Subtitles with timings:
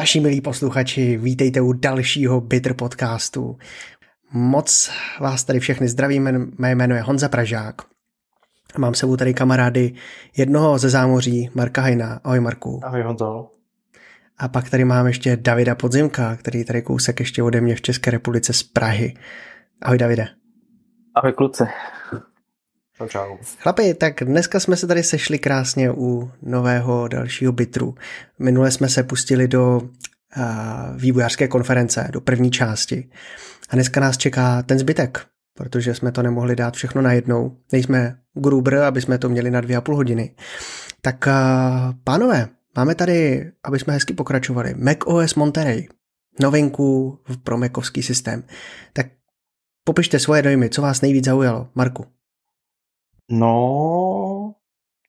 [0.00, 3.58] Naši milí posluchači, vítejte u dalšího Bitter podcastu.
[4.32, 4.90] Moc
[5.20, 7.74] vás tady všechny zdravím, mé jméno je Honza Pražák.
[8.78, 9.94] Mám sebou tady kamarády
[10.36, 12.20] jednoho ze zámoří, Marka Hajna.
[12.24, 12.80] Ahoj Marku.
[12.84, 13.50] Ahoj Honzo.
[14.38, 18.10] A pak tady mám ještě Davida Podzimka, který tady kousek ještě ode mě v České
[18.10, 19.14] republice z Prahy.
[19.82, 20.28] Ahoj Davide.
[21.14, 21.64] Ahoj kluci.
[23.00, 23.36] Čau, čau.
[23.58, 27.94] Chlapi, tak dneska jsme se tady sešli krásně u nového dalšího bitru.
[28.38, 30.42] Minule jsme se pustili do uh,
[30.96, 33.10] vývojářské konference, do první části.
[33.68, 37.56] A dneska nás čeká ten zbytek, protože jsme to nemohli dát všechno najednou.
[37.72, 40.34] Nejsme Gruber, aby jsme to měli na dvě a půl hodiny.
[41.00, 41.32] Tak uh,
[42.04, 45.88] pánové, máme tady, aby jsme hezky pokračovali, Mac OS Monterey,
[46.40, 48.44] novinku pro Macovský systém.
[48.92, 49.06] Tak
[49.84, 51.68] popište svoje dojmy, co vás nejvíc zaujalo.
[51.74, 52.19] Marku.
[53.30, 54.54] No,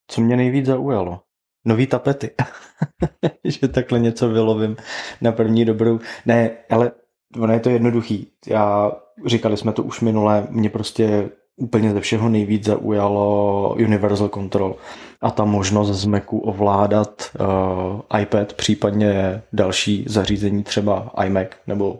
[0.07, 1.21] co mě nejvíc zaujalo?
[1.65, 2.31] Nový tapety.
[3.43, 4.75] že takhle něco vylovím
[5.21, 5.99] na první dobrou.
[6.25, 6.91] Ne, ale
[7.39, 8.27] ono je to jednoduchý.
[8.47, 8.91] Já,
[9.25, 14.75] říkali jsme to už minule, mě prostě úplně ze všeho nejvíc zaujalo Universal Control
[15.21, 21.99] a ta možnost z Macu ovládat uh, iPad, případně další zařízení, třeba iMac, nebo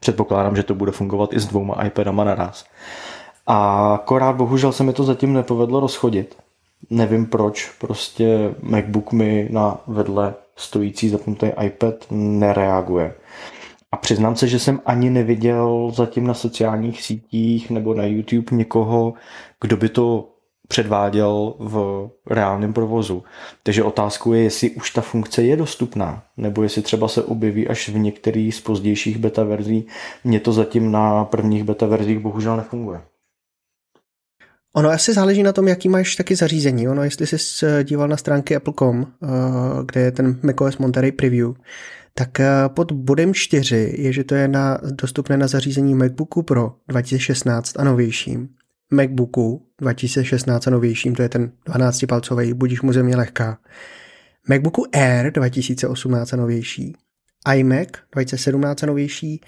[0.00, 2.64] předpokládám, že to bude fungovat i s dvouma iPadama naraz.
[3.52, 6.36] A akorát bohužel se mi to zatím nepovedlo rozchodit.
[6.90, 13.14] Nevím proč, prostě MacBook mi na vedle stojící zapnutý iPad nereaguje.
[13.92, 19.14] A přiznám se, že jsem ani neviděl zatím na sociálních sítích nebo na YouTube někoho,
[19.60, 20.28] kdo by to
[20.68, 23.22] předváděl v reálném provozu.
[23.62, 27.88] Takže otázkou je, jestli už ta funkce je dostupná, nebo jestli třeba se objeví až
[27.88, 29.86] v některých z pozdějších beta verzí.
[30.24, 33.00] Mně to zatím na prvních beta verzích bohužel nefunguje.
[34.74, 36.88] Ono asi záleží na tom, jaký máš taky zařízení.
[36.88, 39.26] Ono, jestli jsi díval na stránky Apple.com, eh,
[39.86, 41.52] kde je ten macOS Monterey Preview,
[42.14, 46.74] tak eh, pod bodem 4 je, že to je na, dostupné na zařízení MacBooku Pro
[46.88, 48.48] 2016 a novějším,
[48.90, 53.58] MacBooku 2016 a novějším, to je ten 12-palcový, budíš mu země lehká,
[54.48, 56.96] MacBooku Air 2018 a novější,
[57.54, 59.40] iMac 2017 a novější,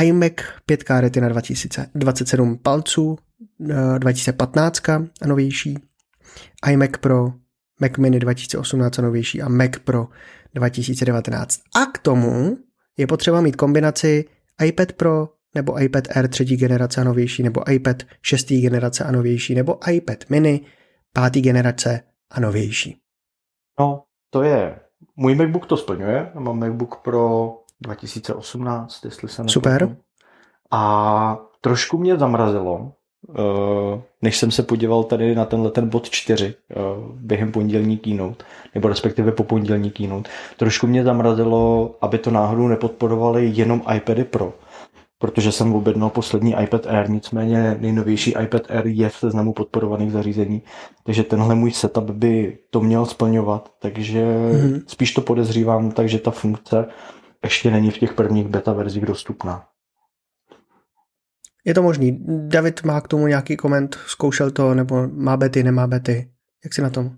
[0.00, 0.32] iMac
[0.68, 3.18] 5K Retina 2027 palců,
[3.98, 4.92] 2015 eh,
[5.22, 5.78] a novější,
[6.70, 7.32] iMac Pro,
[7.80, 10.08] Mac Mini 2018 a novější a Mac Pro
[10.54, 11.60] 2019.
[11.76, 12.58] A k tomu
[12.96, 14.24] je potřeba mít kombinaci
[14.64, 19.54] iPad Pro nebo iPad Air třetí generace a novější, nebo iPad šestý generace a novější,
[19.54, 20.60] nebo iPad mini
[21.12, 22.00] pátý generace
[22.30, 22.96] a novější.
[23.80, 24.80] No, to je,
[25.16, 27.52] můj MacBook to splňuje, mám MacBook Pro
[27.82, 29.96] 2018, jestli se Super.
[30.70, 32.92] A trošku mě zamrazilo,
[33.30, 36.74] Eh, než jsem se podíval tady na tenhle ten bod 4 eh,
[37.14, 38.44] během pondělní keynote,
[38.74, 44.52] nebo respektive po pondělní keynote, trošku mě zamrazilo, aby to náhodou nepodporovali jenom iPady Pro,
[45.18, 50.62] protože jsem objednal poslední iPad Air, nicméně nejnovější iPad Air je v seznamu podporovaných zařízení,
[51.04, 54.82] takže tenhle můj setup by to měl splňovat, takže mm-hmm.
[54.86, 56.86] spíš to podezřívám, takže ta funkce
[57.44, 59.68] ještě není v těch prvních beta verzích dostupná.
[61.64, 62.18] Je to možný.
[62.48, 66.30] David má k tomu nějaký koment, zkoušel to, nebo má bety, nemá bety.
[66.64, 67.10] Jak si na tom?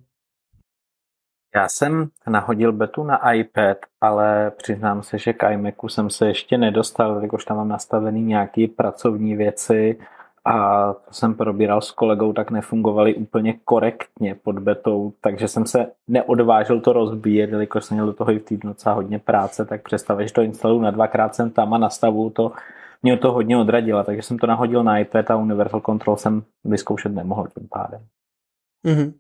[1.57, 6.59] Já jsem nahodil betu na iPad, ale přiznám se, že k iMacu jsem se ještě
[6.59, 9.99] nedostal, jakož tam mám nastavený nějaké pracovní věci
[10.45, 15.87] a to jsem probíral s kolegou, tak nefungovaly úplně korektně pod betou, takže jsem se
[16.09, 19.83] neodvážil to rozbíjet, jelikož jsem měl do toho i v týdnu docela hodně práce, tak
[19.83, 22.53] představ, že to instaluju na dvakrát jsem tam a nastavu to
[23.03, 27.13] mě to hodně odradila, takže jsem to nahodil na iPad a Universal Control jsem vyzkoušet
[27.13, 28.01] nemohl tím pádem.
[28.87, 29.13] Mm-hmm.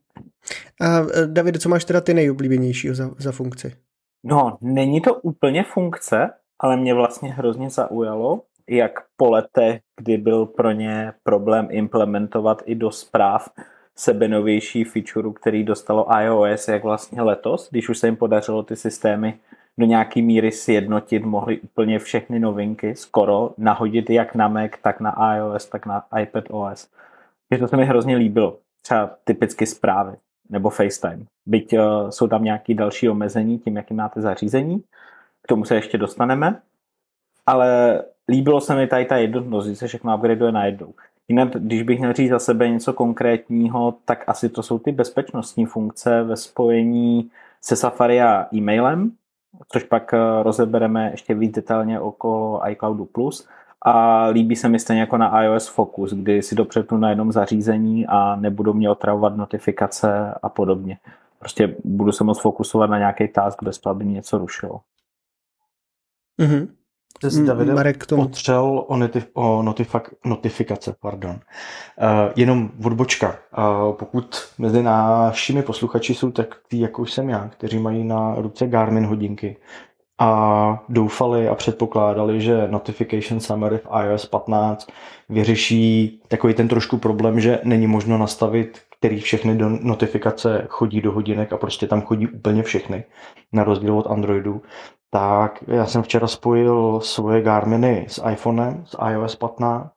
[0.80, 3.76] A e, David, co máš teda ty nejoblíbenější za, za funkci?
[4.24, 10.46] No, není to úplně funkce, ale mě vlastně hrozně zaujalo, jak po letech, kdy byl
[10.46, 13.48] pro ně problém implementovat i do zpráv
[13.96, 19.38] sebenovější feature, který dostalo iOS, jak vlastně letos, když už se jim podařilo ty systémy
[19.78, 25.36] do nějaký míry sjednotit, mohli úplně všechny novinky skoro nahodit jak na Mac, tak na
[25.36, 26.88] iOS, tak na iPad OS.
[27.48, 28.58] Takže to se mi hrozně líbilo.
[28.82, 30.16] Třeba typicky zprávy
[30.50, 31.24] nebo FaceTime.
[31.46, 34.82] Byť uh, jsou tam nějaké další omezení tím, jaký máte zařízení,
[35.42, 36.60] k tomu se ještě dostaneme,
[37.46, 40.94] ale líbilo se mi tady ta jednotnost, že se všechno upgradeuje na jednou.
[41.28, 45.66] Jinak, když bych měl říct za sebe něco konkrétního, tak asi to jsou ty bezpečnostní
[45.66, 47.30] funkce ve spojení
[47.60, 49.12] se Safari a e-mailem,
[49.68, 53.04] což pak eh, rozebereme ještě víc detailně okolo iCloudu+.
[53.04, 53.48] Plus.
[53.86, 58.06] A líbí se mi stejně jako na iOS Focus, kdy si dopřepnu na jednom zařízení
[58.06, 60.98] a nebudu mě otravovat notifikace a podobně.
[61.38, 64.80] Prostě budu se moc fokusovat na nějaký task bez toho, aby mě něco rušilo.
[66.40, 66.68] Mm-hmm.
[67.22, 68.22] S Davidem Marek tomu.
[68.22, 70.94] otřel o, notif- o notifak- notifikace.
[71.00, 71.30] Pardon.
[71.30, 71.36] Uh,
[72.36, 73.36] jenom odbočka.
[73.58, 78.34] Uh, pokud mezi našimi posluchači jsou tak ty, jako už jsem já, kteří mají na
[78.34, 79.56] ruce Garmin hodinky
[80.18, 84.88] a doufali a předpokládali, že Notification Summary v iOS 15
[85.28, 91.12] vyřeší takový ten trošku problém, že není možno nastavit, který všechny do notifikace chodí do
[91.12, 93.04] hodinek a prostě tam chodí úplně všechny,
[93.52, 94.62] na rozdíl od Androidu,
[95.14, 99.90] tak já jsem včera spojil svoje Garminy s iPhonem, s iOS 15,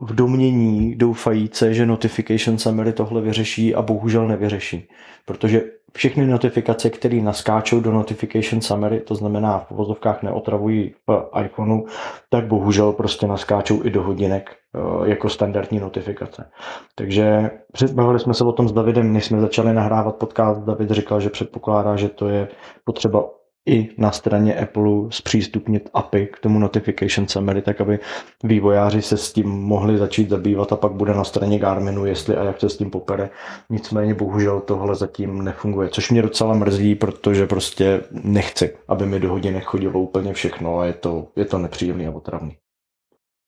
[0.00, 4.88] v domění doufajíce, že Notification Summary tohle vyřeší a bohužel nevyřeší.
[5.26, 5.62] Protože
[5.92, 11.84] všechny notifikace, které naskáčou do Notification Summary, to znamená v vozovkách neotravují v iPhoneu,
[12.30, 16.50] tak bohužel prostě naskáčou i do hodinek eh, jako standardní notifikace.
[16.94, 17.50] Takže
[17.94, 20.60] bavili jsme se o tom s Davidem, než jsme začali nahrávat podcast.
[20.60, 22.48] David říkal, že předpokládá, že to je
[22.84, 23.24] potřeba
[23.66, 27.98] i na straně Apple zpřístupnit API k tomu Notification Summary, tak aby
[28.44, 32.44] vývojáři se s tím mohli začít zabývat a pak bude na straně Garminu, jestli a
[32.44, 33.30] jak se s tím popere.
[33.70, 39.30] Nicméně bohužel tohle zatím nefunguje, což mě docela mrzí, protože prostě nechci, aby mi do
[39.30, 42.56] hodiny chodilo úplně všechno a je to, je to nepříjemný a otravný.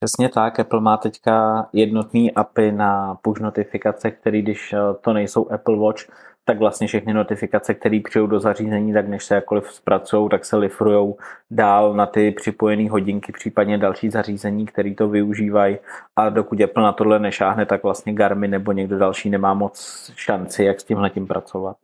[0.04, 5.50] Přesně tak, Apple má teďka jednotný API na push notifikace, který když eh, to nejsou
[5.50, 6.02] Apple Watch,
[6.44, 10.56] tak vlastně všechny notifikace, které přijou do zařízení, tak než se jakkoliv zpracují, tak se
[10.56, 11.16] lifrujou
[11.50, 15.78] dál na ty připojené hodinky, případně další zařízení, které to využívají.
[16.16, 20.64] A dokud Apple na tohle nešáhne, tak vlastně Garmin nebo někdo další nemá moc šanci,
[20.64, 21.76] jak s tímhle tím pracovat.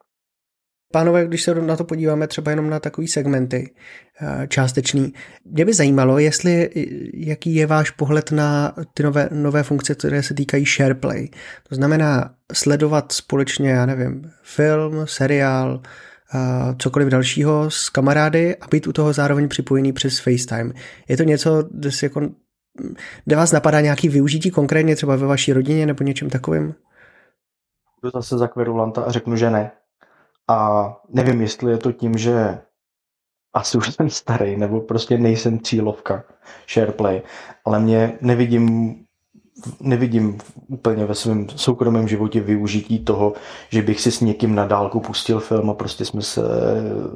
[0.93, 3.75] Pánové, když se na to podíváme třeba jenom na takový segmenty
[4.21, 5.13] eh, částečný,
[5.45, 6.71] mě by zajímalo, jestli,
[7.15, 11.29] jaký je váš pohled na ty nové, nové funkce, které se týkají SharePlay.
[11.69, 15.81] To znamená sledovat společně, já nevím, film, seriál,
[16.35, 16.39] eh,
[16.79, 20.73] cokoliv dalšího s kamarády a být u toho zároveň připojený přes FaceTime.
[21.09, 22.21] Je to něco, kde, jako,
[23.25, 26.75] kde vás napadá nějaký využití konkrétně třeba ve vaší rodině nebo něčem takovým?
[28.03, 29.71] Jdu zase za kverulanta a řeknu, že ne.
[30.50, 32.58] A nevím, jestli je to tím, že
[33.55, 36.25] asi už jsem starý, nebo prostě nejsem cílovka
[36.69, 37.23] SharePlay,
[37.64, 38.97] ale mě nevidím
[39.81, 40.38] nevidím
[40.69, 43.32] úplně ve svém soukromém životě využití toho,
[43.69, 46.43] že bych si s někým na dálku pustil film a prostě jsme se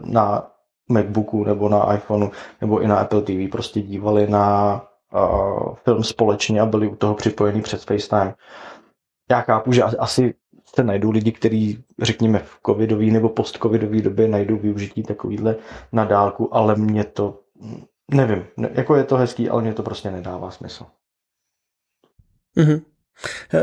[0.04, 0.50] na
[0.88, 2.30] Macbooku nebo na iPhoneu
[2.60, 4.80] nebo i na Apple TV prostě dívali na
[5.14, 8.34] uh, film společně a byli u toho připojení přes FaceTime.
[9.30, 10.34] Já chápu, že asi
[10.74, 15.56] se najdou lidi, kteří, řekněme, v covidové nebo post-covidové době najdou využití takovýhle
[15.92, 17.40] na dálku, ale mě to,
[18.10, 20.86] nevím, jako je to hezký, ale mě to prostě nedává smysl.
[22.56, 22.82] Mm-hmm.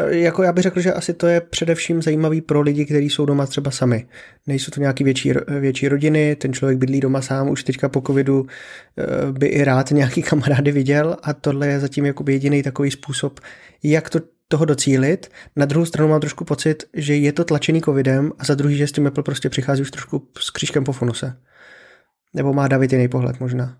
[0.07, 3.45] Jako já bych řekl, že asi to je především zajímavý pro lidi, kteří jsou doma
[3.45, 4.07] třeba sami.
[4.47, 8.45] Nejsou to nějaký větší, větší rodiny, ten člověk bydlí doma sám, už teďka po covidu
[8.97, 13.39] eh, by i rád nějaký kamarády viděl a tohle je zatím jediný takový způsob,
[13.83, 14.19] jak to
[14.51, 15.31] toho docílit.
[15.55, 18.87] Na druhou stranu mám trošku pocit, že je to tlačený covidem a za druhý, že
[18.87, 21.37] s tím Apple prostě přichází už trošku s křížkem po funuse.
[22.33, 23.77] Nebo má David jiný pohled možná?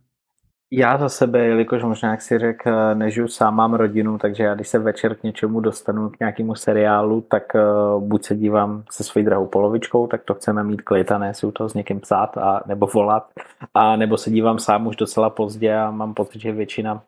[0.74, 4.68] Já za sebe, jelikož možná, jak si řekl, nežiju sám, mám rodinu, takže já když
[4.68, 9.26] se večer k něčemu dostanu, k nějakému seriálu, tak uh, buď se dívám se svojí
[9.26, 12.38] drahou polovičkou, tak to chceme mít klid a ne si u toho s někým psát
[12.38, 13.28] a, nebo volat,
[13.74, 17.04] a nebo se dívám sám už docela pozdě a mám pocit, že většina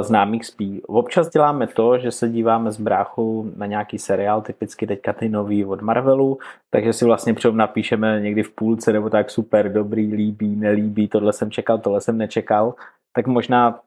[0.00, 0.82] známých spí.
[0.86, 5.64] Občas děláme to, že se díváme s bráchou na nějaký seriál, typicky teďka ty nový
[5.64, 6.38] od Marvelu,
[6.70, 11.32] takže si vlastně předem napíšeme někdy v půlce nebo tak super, dobrý, líbí, nelíbí, tohle
[11.32, 12.74] jsem čekal, tohle jsem nečekal,
[13.12, 13.80] tak možná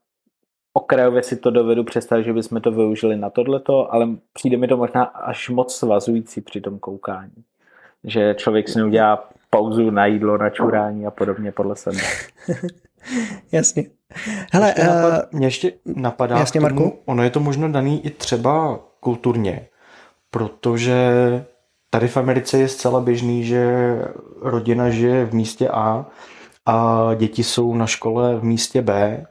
[0.73, 4.77] okrajově si to dovedu představit, že bychom to využili na tohleto, ale přijde mi to
[4.77, 7.43] možná až moc svazující při tom koukání.
[8.03, 11.97] Že člověk si neudělá pauzu na jídlo, na čurání a podobně podle sebe.
[13.51, 13.83] Jasně.
[14.53, 16.99] Hele, ještě napad, uh, mě ještě napadá jasně, tomu, Marku?
[17.05, 19.67] ono je to možno daný i třeba kulturně,
[20.31, 21.05] protože
[21.89, 23.95] tady v Americe je zcela běžný, že
[24.41, 26.05] rodina žije v místě A
[26.65, 29.25] a děti jsou na škole v místě B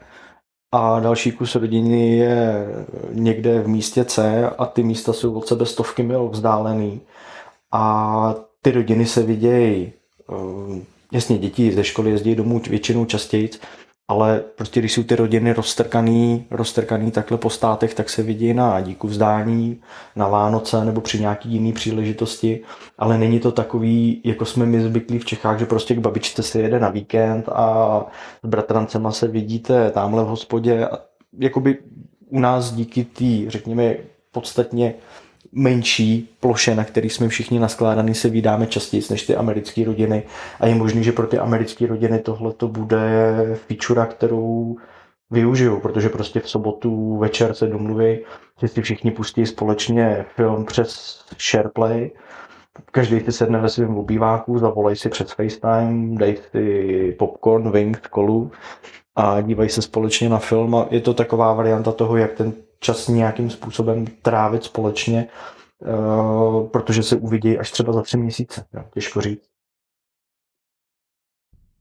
[0.72, 2.66] a další kus rodiny je
[3.12, 7.00] někde v místě C a ty místa jsou od sebe stovky mil vzdálený
[7.72, 9.92] a ty rodiny se vidějí
[10.32, 13.50] eh, jasně děti ze školy jezdí domů většinou častěji,
[14.08, 18.80] ale prostě když jsou ty rodiny roztrkaný, roztrkaný takhle po státech, tak se vidí na
[18.80, 19.80] díku vzdání,
[20.16, 22.60] na Vánoce nebo při nějaký jiný příležitosti,
[22.98, 26.60] ale není to takový, jako jsme my zvyklí v Čechách, že prostě k babičce se
[26.60, 28.06] jede na víkend a
[28.44, 30.88] s bratrancema se vidíte tamhle v hospodě.
[31.38, 31.78] Jakoby
[32.28, 33.96] u nás díky té, řekněme,
[34.32, 34.94] podstatně
[35.52, 40.22] menší ploše, na který jsme všichni naskládaný, se vydáme častěji než ty americké rodiny.
[40.60, 42.98] A je možné, že pro ty americké rodiny tohle to bude
[43.54, 44.76] feature, kterou
[45.30, 48.18] využiju, protože prostě v sobotu večer se domluví,
[48.60, 52.10] že si všichni pustí společně film přes SharePlay,
[52.90, 58.50] každý si sedne ve svém obýváku, zavolej si přes FaceTime, dej si popcorn, wings, kolu
[59.16, 60.74] a dívají se společně na film.
[60.74, 62.52] A je to taková varianta toho, jak ten
[62.86, 65.26] čas nějakým způsobem trávit společně,
[65.78, 68.64] uh, protože se uvidí až třeba za tři měsíce.
[68.90, 69.42] Těžko říct.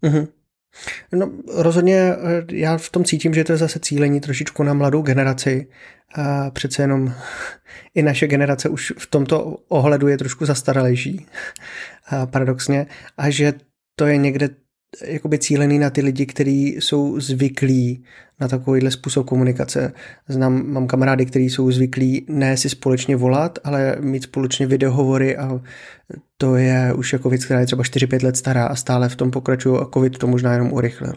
[0.04, 0.28] Mm-hmm.
[1.12, 2.16] No, rozhodně eh,
[2.52, 5.68] já v tom cítím, že to je zase cílení trošičku na mladou generaci.
[6.16, 7.14] A přece jenom
[7.96, 11.26] i naše generace už v tomto ohledu je trošku zastaralejší,
[12.26, 13.54] paradoxně, a že
[13.96, 14.50] to je někde
[15.04, 18.04] jakoby cílený na ty lidi, kteří jsou zvyklí
[18.40, 19.94] na takovýhle způsob komunikace.
[20.28, 25.62] Znám, mám kamarády, kteří jsou zvyklí ne si společně volat, ale mít společně videohovory a
[26.38, 29.32] to je už jako věc, která je třeba 4-5 let stará a stále v tom
[29.32, 31.14] pokračují a covid to možná jenom urychlil.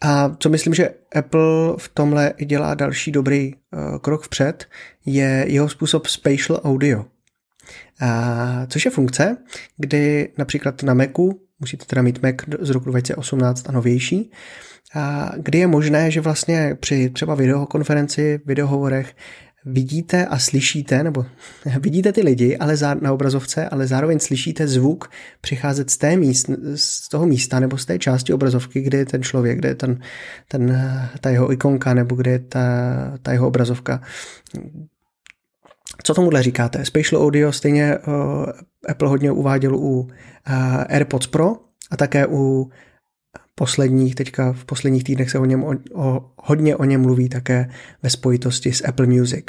[0.00, 4.68] A co myslím, že Apple v tomhle dělá další dobrý uh, krok vpřed,
[5.06, 7.04] je jeho způsob spatial audio.
[8.00, 9.36] A, což je funkce,
[9.76, 14.30] kdy například na Macu musíte teda mít Mac z roku 2018 a novější,
[14.94, 19.14] a kdy je možné, že vlastně při třeba videokonferenci, videohovorech
[19.64, 21.26] vidíte a slyšíte, nebo
[21.80, 27.08] vidíte ty lidi ale na obrazovce, ale zároveň slyšíte zvuk přicházet z, té míst, z
[27.08, 30.00] toho místa nebo z té části obrazovky, kde je ten člověk, kde je ten,
[30.48, 30.90] ten,
[31.20, 32.62] ta jeho ikonka nebo kde je ta,
[33.22, 34.02] ta jeho obrazovka.
[36.02, 36.84] Co tomuhle říkáte?
[36.84, 38.46] Spatial audio stejně uh,
[38.88, 40.08] Apple hodně uváděl u uh,
[40.88, 41.56] AirPods Pro
[41.90, 42.70] a také u
[43.54, 47.70] posledních, teďka v posledních týdnech se o něm o, o, hodně o něm mluví také
[48.02, 49.46] ve spojitosti s Apple Music.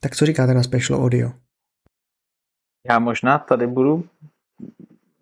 [0.00, 1.32] Tak co říkáte na Special Audio?
[2.88, 4.04] Já možná tady budu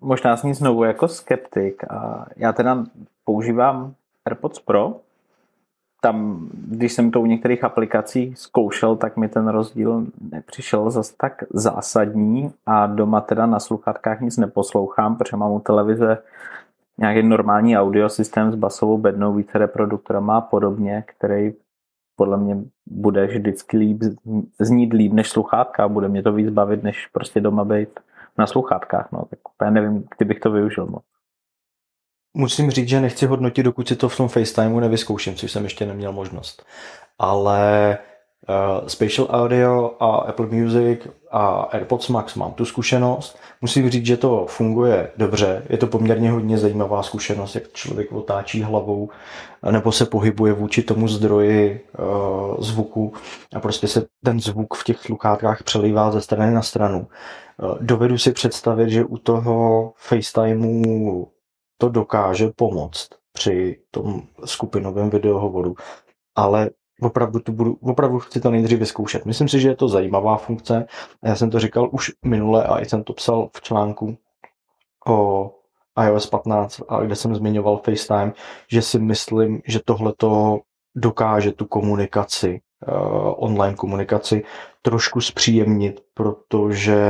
[0.01, 2.85] možná zní znovu jako skeptik a já teda
[3.25, 5.01] používám AirPods Pro
[6.05, 11.45] tam, když jsem to u některých aplikací zkoušel, tak mi ten rozdíl nepřišel zase tak
[11.51, 16.19] zásadní a doma teda na sluchátkách nic neposlouchám, protože mám u televize
[16.99, 21.53] nějaký normální audio systém s basovou bednou, více reproduktorama a podobně, který
[22.17, 22.57] podle mě
[22.87, 24.03] bude vždycky líp,
[24.61, 28.01] znít líp než sluchátka a bude mě to víc bavit, než prostě doma být
[28.39, 29.09] na sluchátkách.
[29.13, 31.14] No, tak úplně nevím, kdybych to využil moc.
[32.35, 35.87] Musím říct, že nechci hodnotit, dokud si to v tom FaceTimeu nevyzkouším, což jsem ještě
[35.87, 36.65] neměl možnost.
[37.19, 37.99] Ale
[38.49, 41.01] uh, Spatial Audio a Apple Music
[41.31, 43.39] a AirPods Max mám tu zkušenost.
[43.61, 45.63] Musím říct, že to funguje dobře.
[45.69, 49.11] Je to poměrně hodně zajímavá zkušenost, jak člověk otáčí hlavou
[49.71, 53.13] nebo se pohybuje vůči tomu zdroji uh, zvuku
[53.55, 57.07] a prostě se ten zvuk v těch sluchátkách přelívá ze strany na stranu.
[57.63, 61.27] Uh, dovedu si představit, že u toho FaceTimeu
[61.79, 65.75] to dokáže pomoct při tom skupinovém videohovoru,
[66.35, 66.71] ale
[67.03, 69.27] opravdu, tu budu, opravdu chci to nejdřív vyzkoušet.
[69.27, 70.87] Myslím si, že je to zajímavá funkce.
[71.25, 74.17] Já jsem to říkal už minule a i jsem to psal v článku
[75.07, 75.51] o
[76.07, 78.33] iOS 15, kde jsem zmiňoval FaceTime,
[78.69, 80.61] že si myslím, že tohle to
[80.95, 84.45] dokáže tu komunikaci, uh, online komunikaci
[84.83, 87.01] trošku zpříjemnit, protože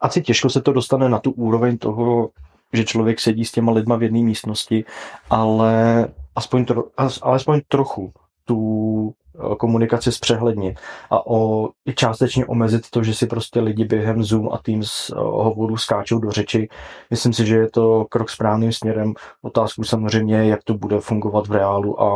[0.00, 2.30] asi těžko se to dostane na tu úroveň toho,
[2.72, 4.84] že člověk sedí s těma lidma v jedné místnosti,
[5.30, 6.84] ale aspoň, tro,
[7.22, 8.12] alespoň trochu
[8.44, 14.22] tu eh, komunikaci zpřehlednit a o, i částečně omezit to, že si prostě lidi během
[14.22, 16.68] Zoom a Teams eh, hovoru skáčou do řeči.
[17.10, 19.14] Myslím si, že je to krok správným směrem.
[19.42, 22.10] Otázku samozřejmě, jak to bude fungovat v reálu a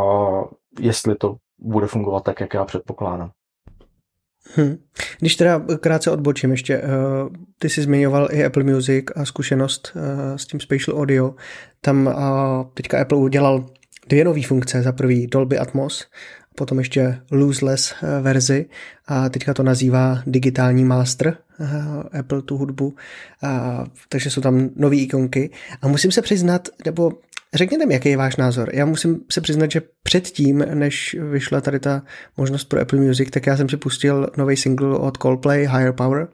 [0.81, 3.31] jestli to bude fungovat tak, jak já předpokládám.
[4.55, 4.77] Hmm.
[5.19, 6.85] Když teda krátce odbočím ještě, uh,
[7.59, 11.35] ty jsi zmiňoval i Apple Music a zkušenost uh, s tím Spatial Audio.
[11.81, 12.15] Tam
[12.75, 13.67] teďka Apple udělal
[14.09, 14.83] dvě nové funkce.
[14.83, 16.07] Za prvý Dolby Atmos,
[16.55, 18.67] potom ještě lossless verzi.
[19.07, 21.37] A teďka to nazývá digitální master
[22.19, 22.95] Apple tu hudbu,
[23.43, 25.51] a, takže jsou tam nové ikonky.
[25.83, 27.13] A musím se přiznat, nebo
[27.55, 28.71] Řekněte mi, jaký je váš názor.
[28.75, 32.03] Já musím se přiznat, že předtím, než vyšla tady ta
[32.37, 36.29] možnost pro Apple Music, tak já jsem si pustil nový single od Coldplay, Higher Power,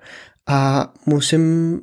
[0.48, 1.80] a musím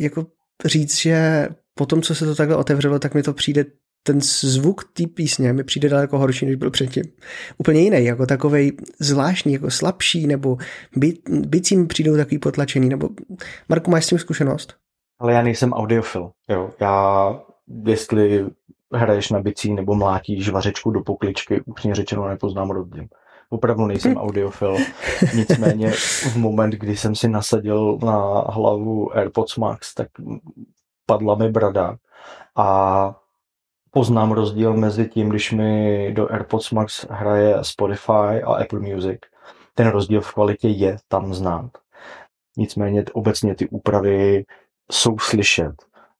[0.00, 0.26] jako
[0.64, 3.64] říct, že po tom, co se to takhle otevřelo, tak mi to přijde
[4.06, 7.04] ten zvuk té písně mi přijde daleko horší, než byl předtím.
[7.58, 10.56] Úplně jiný, jako takový zvláštní, jako slabší, nebo
[11.28, 13.08] bycí mi přijdou takový potlačený, nebo
[13.68, 14.74] Marku, máš s tím zkušenost?
[15.18, 16.70] Ale já nejsem audiofil, jo.
[16.80, 17.40] Já
[17.86, 18.46] jestli
[18.94, 23.04] hraješ na bicí nebo mlátíš vařečku do pokličky, upřímně řečeno nepoznám rozdíl.
[23.50, 24.76] Opravdu nejsem audiofil.
[25.34, 30.08] Nicméně v moment, kdy jsem si nasadil na hlavu AirPods Max, tak
[31.06, 31.96] padla mi brada
[32.56, 33.16] a
[33.94, 39.18] poznám rozdíl mezi tím, když mi do AirPods Max hraje Spotify a Apple Music.
[39.74, 41.70] Ten rozdíl v kvalitě je tam znát.
[42.56, 44.44] Nicméně obecně ty úpravy
[44.92, 45.74] jsou slyšet.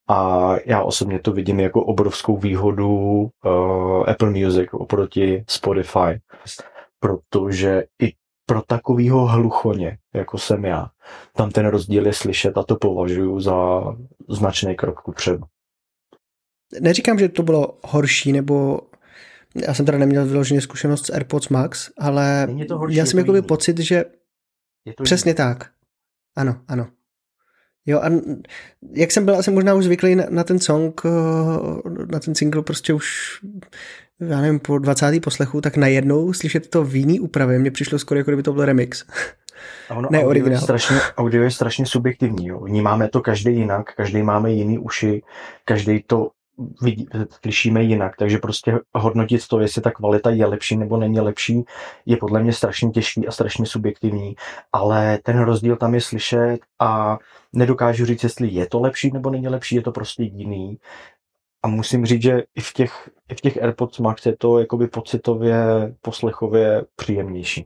[0.07, 6.21] A já osobně to vidím jako obrovskou výhodu uh, Apple Music oproti Spotify,
[6.99, 8.13] protože i
[8.45, 10.87] pro takového hluchoně, jako jsem já,
[11.33, 13.81] tam ten rozdíl je slyšet a to považuji za
[14.29, 15.43] značný krok kupředu.
[16.79, 18.79] Neříkám, že to bylo horší, nebo
[19.67, 23.79] já jsem teda neměl vyloženě zkušenost s AirPods Max, ale horší, já jsem jakoby pocit,
[23.79, 24.05] že
[24.85, 25.37] je to přesně jiný.
[25.37, 25.69] tak.
[26.35, 26.87] Ano, ano.
[27.85, 28.09] Jo, a
[28.93, 32.61] jak jsem byl asi možná už zvyklý na, na ten song, eh, na ten single
[32.61, 33.39] prostě už,
[34.19, 35.19] já nevím, po 20.
[35.19, 38.65] poslechu, tak najednou slyšet to v jiný úpravě, mně přišlo skoro, jako kdyby to byl
[38.65, 39.05] remix.
[39.89, 40.53] A ono, ne, audio, originál.
[40.53, 42.47] Je strašně, audio je strašně subjektivní.
[42.47, 42.59] Jo.
[42.59, 45.21] Vnímáme to každý jinak, každý máme jiný uši,
[45.65, 46.29] každý to
[46.81, 47.07] vidí,
[47.41, 51.63] slyšíme jinak, takže prostě hodnotit to, jestli ta kvalita je lepší nebo není lepší,
[52.05, 54.35] je podle mě strašně těžký a strašně subjektivní,
[54.73, 57.17] ale ten rozdíl tam je slyšet a
[57.53, 60.77] nedokážu říct, jestli je to lepší nebo není lepší, je to prostě jiný.
[61.63, 64.87] A musím říct, že i v těch, i v těch AirPods Max je to jakoby
[64.87, 65.57] pocitově,
[66.01, 67.65] poslechově příjemnější.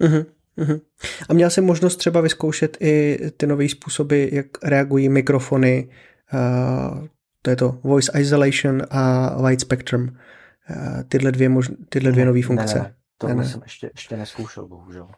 [0.00, 0.26] Uh-huh.
[0.58, 0.80] Uh-huh.
[1.28, 5.88] A měl jsem možnost třeba vyzkoušet i ty nové způsoby, jak reagují mikrofony,
[6.32, 7.06] uh,
[7.46, 10.02] to je to Voice Isolation a Wide Spectrum.
[10.02, 12.78] Uh, tyhle dvě, mož, tyhle dvě nové funkce.
[12.78, 15.08] Ne, ne, to ne, jsem ještě, ještě neskoušel, bohužel.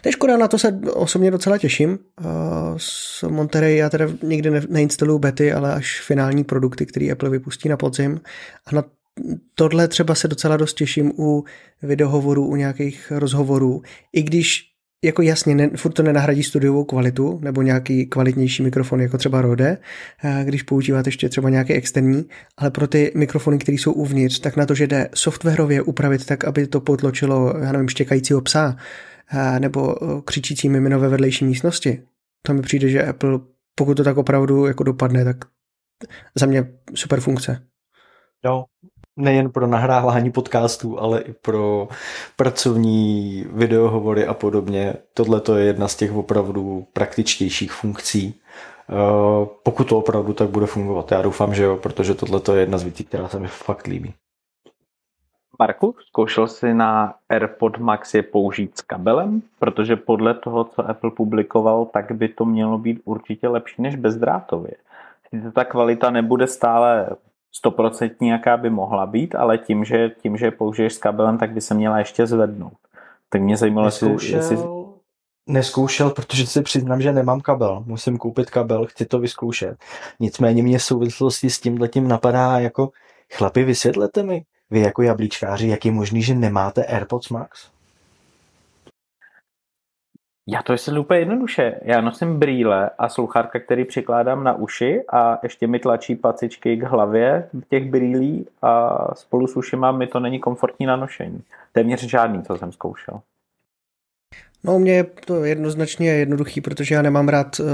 [0.00, 1.98] To je škoda, na to se osobně docela těším.
[2.76, 7.68] S Monterey já teda nikdy ne, neinstaluju bety, ale až finální produkty, které Apple vypustí
[7.68, 8.20] na podzim.
[8.66, 8.84] A na
[9.54, 11.44] tohle třeba se docela dost těším u
[11.82, 13.82] videohovorů, u nějakých rozhovorů.
[14.12, 14.71] I když
[15.04, 19.78] jako jasně, ne, furt to nenahradí studiovou kvalitu nebo nějaký kvalitnější mikrofon, jako třeba Rode,
[20.24, 22.24] eh, když používáte ještě třeba nějaký externí,
[22.56, 26.44] ale pro ty mikrofony, které jsou uvnitř, tak na to, že jde softwarově upravit tak,
[26.44, 28.76] aby to potločilo, já nevím, štěkajícího psa,
[29.32, 32.02] eh, nebo eh, křičící mimino ve vedlejší místnosti.
[32.42, 33.40] To mi přijde, že Apple,
[33.74, 35.36] pokud to tak opravdu jako dopadne, tak
[36.34, 37.66] za mě super funkce.
[38.44, 38.64] Jo,
[39.16, 41.88] nejen pro nahrávání podcastů, ale i pro
[42.36, 44.94] pracovní videohovory a podobně.
[45.14, 48.40] Tohle to je jedna z těch opravdu praktičtějších funkcí.
[48.90, 51.12] Eh, pokud to opravdu tak bude fungovat.
[51.12, 54.14] Já doufám, že jo, protože tohle je jedna z věcí, která se mi fakt líbí.
[55.58, 59.42] Marku, zkoušel jsi na AirPod Max je použít s kabelem?
[59.58, 64.72] Protože podle toho, co Apple publikoval, tak by to mělo být určitě lepší než bezdrátově.
[65.54, 67.08] Ta kvalita nebude stále
[67.52, 71.60] stoprocentní, jaká by mohla být, ale tím, že, tím, že použiješ s kabelem, tak by
[71.60, 72.72] se měla ještě zvednout.
[73.28, 74.58] Tak mě zajímalo, Neskoušel, jestli...
[75.46, 77.82] Neskoušel, protože si přiznám, že nemám kabel.
[77.86, 79.76] Musím koupit kabel, chci to vyzkoušet.
[80.20, 82.90] Nicméně mě v souvislosti s tím letím napadá jako
[83.32, 87.70] chlapi, vysvětlete mi, vy jako jablíčkáři, jak je možný, že nemáte AirPods Max?
[90.48, 91.74] Já to jsem úplně jednoduše.
[91.82, 96.82] Já nosím brýle a sluchátka, který přikládám na uši a ještě mi tlačí pacičky k
[96.82, 101.42] hlavě těch brýlí a spolu s ušima mi to není komfortní na nošení.
[101.72, 103.20] Téměř žádný, co jsem zkoušel.
[104.64, 107.66] No, mě je to jednoznačně jednoduchý, protože já nemám rád uh,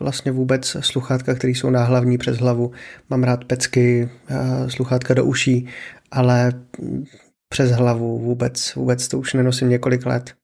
[0.00, 2.72] vlastně vůbec sluchátka, které jsou náhlavní přes hlavu.
[3.10, 5.68] Mám rád pecky, uh, sluchátka do uší,
[6.10, 6.52] ale
[7.48, 10.39] přes hlavu vůbec, vůbec to už nenosím několik let.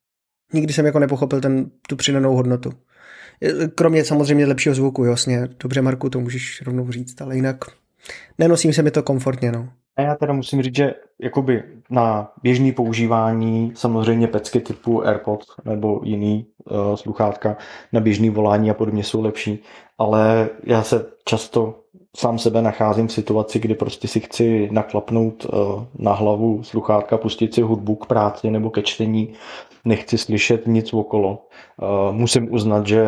[0.53, 2.71] Nikdy jsem jako nepochopil ten, tu přidanou hodnotu.
[3.75, 5.47] Kromě samozřejmě lepšího zvuku, jasně.
[5.63, 7.65] Dobře, Marku, to můžeš rovnou říct, ale jinak
[8.37, 9.69] nenosím se mi to komfortně, no.
[9.97, 16.01] A já teda musím říct, že jakoby na běžný používání samozřejmě pecky typu AirPods nebo
[16.03, 17.57] jiný uh, sluchátka
[17.93, 19.63] na běžný volání a podobně jsou lepší,
[19.97, 21.79] ale já se často
[22.17, 27.53] sám sebe nacházím v situaci, kdy prostě si chci naklapnout uh, na hlavu sluchátka, pustit
[27.53, 29.33] si hudbu k práci nebo ke čtení
[29.87, 31.47] nechci slyšet nic okolo.
[31.81, 33.05] Uh, musím uznat, že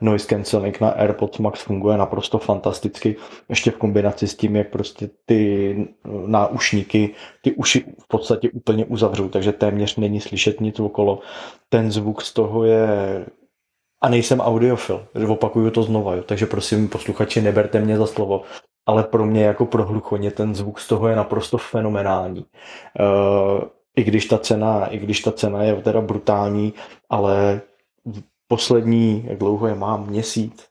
[0.00, 3.16] noise cancelling na AirPods Max funguje naprosto fantasticky,
[3.48, 5.74] ještě v kombinaci s tím, jak prostě ty
[6.26, 11.18] náušníky ty uši v podstatě úplně uzavřou, takže téměř není slyšet nic okolo.
[11.68, 12.88] Ten zvuk z toho je
[14.02, 16.22] a nejsem audiofil, opakuju to znova, jo.
[16.22, 18.42] takže prosím posluchači, neberte mě za slovo,
[18.86, 22.44] ale pro mě jako pro hluchoně ten zvuk z toho je naprosto fenomenální.
[23.00, 26.74] Uh, i když ta cena, i když ta cena je teda brutální,
[27.10, 27.60] ale
[28.48, 30.66] poslední, jak dlouho je mám, měsíc,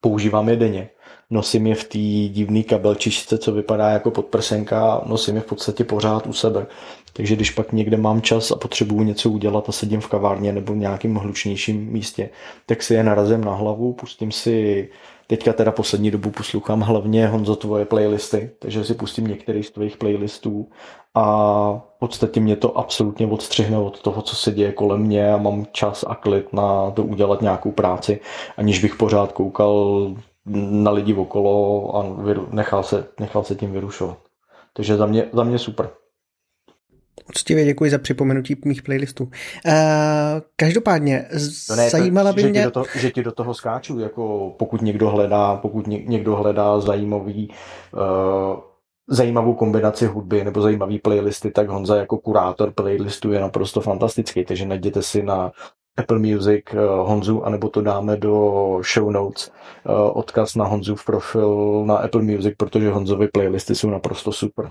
[0.00, 0.90] používám je denně.
[1.30, 6.26] nosím je v té divné kabelčičce, co vypadá jako podprsenka, nosím je v podstatě pořád
[6.26, 6.66] u sebe.
[7.12, 10.72] Takže když pak někde mám čas a potřebuju něco udělat a sedím v kavárně nebo
[10.72, 12.30] v nějakém hlučnějším místě,
[12.66, 14.88] tak si je narazím na hlavu, pustím si
[15.32, 19.96] Teďka teda poslední dobu poslouchám hlavně Honzo tvoje playlisty, takže si pustím některý z tvých
[19.96, 20.68] playlistů
[21.14, 21.24] a
[21.96, 25.66] v podstatě mě to absolutně odstřihne od toho, co se děje kolem mě a mám
[25.72, 28.20] čas a klid na to udělat nějakou práci,
[28.56, 30.06] aniž bych pořád koukal
[30.70, 32.04] na lidi okolo a
[32.50, 34.18] nechal se, nechal se tím vyrušovat.
[34.72, 35.90] Takže za mě, za mě super.
[37.26, 39.24] Poctivě děkuji za připomenutí mých playlistů.
[39.24, 39.30] Uh,
[40.56, 41.28] každopádně,
[41.70, 42.60] no ne, zajímala by že mě...
[42.60, 46.80] Ti do toho, že ti do toho skáču, jako pokud někdo hledá, pokud někdo hledá
[46.80, 47.50] zajímavý,
[47.92, 48.60] uh,
[49.08, 54.66] zajímavou kombinaci hudby nebo zajímavý playlisty, tak Honza jako kurátor playlistu je naprosto fantastický, takže
[54.66, 55.52] najděte si na
[55.96, 59.50] Apple Music uh, Honzu, anebo to dáme do show notes,
[60.12, 64.70] odkaz na Honzu v profil na Apple Music, protože Honzovy playlisty jsou naprosto super.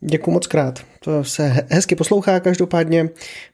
[0.00, 0.80] Děkuji moc krát.
[1.04, 3.08] To se hezky poslouchá každopádně.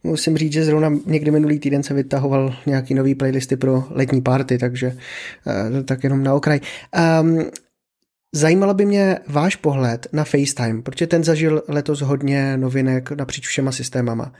[0.04, 4.58] Musím říct, že zrovna někdy minulý týden se vytahoval nějaký nový playlisty pro letní party,
[4.58, 4.96] takže
[5.46, 6.60] eh, tak jenom na okraj.
[7.20, 7.44] Um,
[8.36, 13.72] Zajímalo by mě váš pohled na FaceTime, protože ten zažil letos hodně novinek napříč všema
[13.72, 14.32] systémama.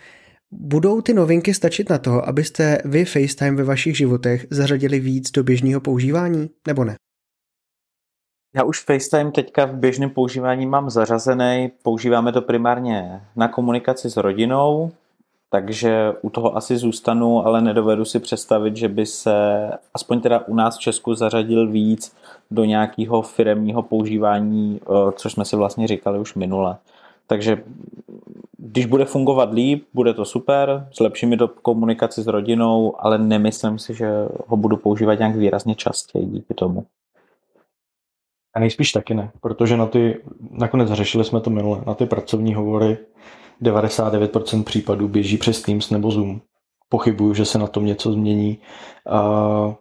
[0.52, 5.44] Budou ty novinky stačit na to, abyste vy FaceTime ve vašich životech zařadili víc do
[5.44, 6.96] běžného používání, nebo ne?
[8.56, 11.70] Já už FaceTime teďka v běžném používání mám zařazený.
[11.82, 14.90] Používáme to primárně na komunikaci s rodinou,
[15.50, 20.54] takže u toho asi zůstanu, ale nedovedu si představit, že by se aspoň teda u
[20.54, 22.16] nás v Česku zařadil víc
[22.50, 26.76] do nějakého firemního používání, eh, což jsme si vlastně říkali už minule.
[27.26, 27.62] Takže
[28.58, 33.78] když bude fungovat líp, bude to super, zlepší mi to komunikaci s rodinou, ale nemyslím
[33.78, 34.10] si, že
[34.46, 36.84] ho budu používat nějak výrazně častěji díky tomu.
[38.54, 42.54] A nejspíš taky ne, protože na ty, nakonec řešili jsme to minule, na ty pracovní
[42.54, 42.98] hovory
[43.62, 46.40] 99% případů běží přes Teams nebo Zoom.
[46.88, 48.58] Pochybuju, že se na tom něco změní
[49.10, 49.74] a,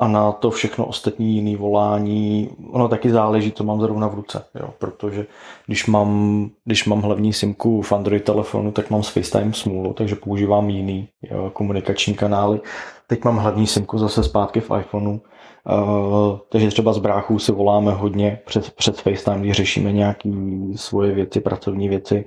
[0.00, 4.44] a na to všechno ostatní jiný volání, ono taky záleží, co mám zrovna v ruce,
[4.60, 5.26] jo, protože
[5.66, 10.16] když mám, když mám hlavní simku v Android telefonu, tak mám s FaceTime smůlu, takže
[10.16, 12.60] používám jiný jo, komunikační kanály.
[13.06, 15.18] Teď mám hlavní simku zase zpátky v iPhoneu,
[15.64, 20.30] Uh, takže třeba z bráchů si voláme hodně přes, přes FaceTime, když řešíme nějaké
[20.76, 22.24] svoje věci, pracovní věci.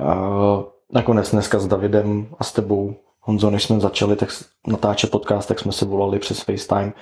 [0.00, 0.62] Uh,
[0.92, 4.28] nakonec dneska s Davidem a s tebou, Honzo, než jsme začali tak
[4.66, 6.92] natáčet podcast, tak jsme si volali přes FaceTime.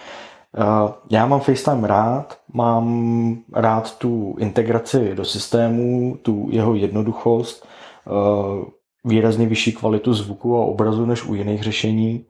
[0.58, 7.68] Uh, já mám FaceTime rád, mám rád tu integraci do systému, tu jeho jednoduchost,
[9.04, 12.24] výrazně vyšší kvalitu zvuku a obrazu než u jiných řešení.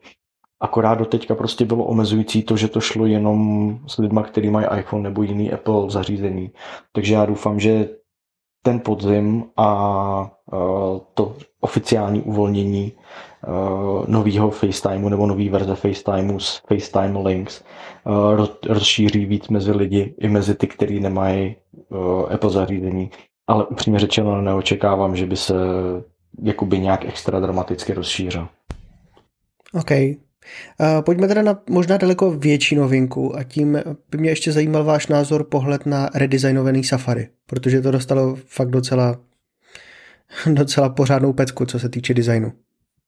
[0.60, 4.66] Akorát do teďka prostě bylo omezující to, že to šlo jenom s lidma, kteří mají
[4.78, 6.50] iPhone nebo jiný Apple zařízení.
[6.92, 7.88] Takže já doufám, že
[8.62, 10.30] ten podzim a
[11.14, 12.92] to oficiální uvolnění
[14.06, 17.64] nového FaceTimeu nebo nový verze FaceTimeu s FaceTime Links
[18.68, 21.56] rozšíří víc mezi lidi i mezi ty, kteří nemají
[22.34, 23.10] Apple zařízení.
[23.46, 25.54] Ale upřímně řečeno neočekávám, že by se
[26.42, 28.48] jakoby nějak extra dramaticky rozšířil.
[29.80, 29.90] OK,
[31.00, 33.78] Pojďme teda na možná daleko větší novinku a tím
[34.10, 39.16] by mě ještě zajímal váš názor, pohled na redesignovaný Safari, protože to dostalo fakt docela,
[40.52, 42.52] docela pořádnou pecku, co se týče designu.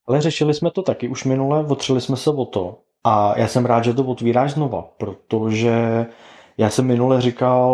[0.06, 3.66] Ale řešili jsme to taky už minule, otřeli jsme se o to a já jsem
[3.66, 6.06] rád, že to otvíráš znova, protože
[6.58, 7.70] já jsem minule říkal,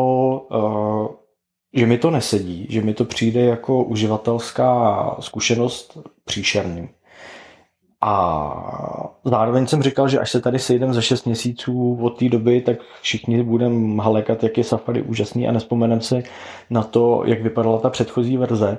[0.50, 1.08] uh,
[1.74, 6.88] že mi to nesedí, že mi to přijde jako uživatelská zkušenost příšerný.
[8.08, 12.60] A zároveň jsem říkal, že až se tady sejdem za 6 měsíců od té doby,
[12.60, 16.24] tak všichni budeme halekat, jak je Safari úžasný a nespomenem si
[16.70, 18.78] na to, jak vypadala ta předchozí verze.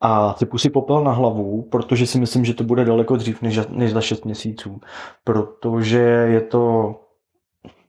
[0.00, 3.60] A typu si popel na hlavu, protože si myslím, že to bude daleko dřív než,
[3.68, 4.80] než za 6 měsíců.
[5.24, 6.94] Protože je to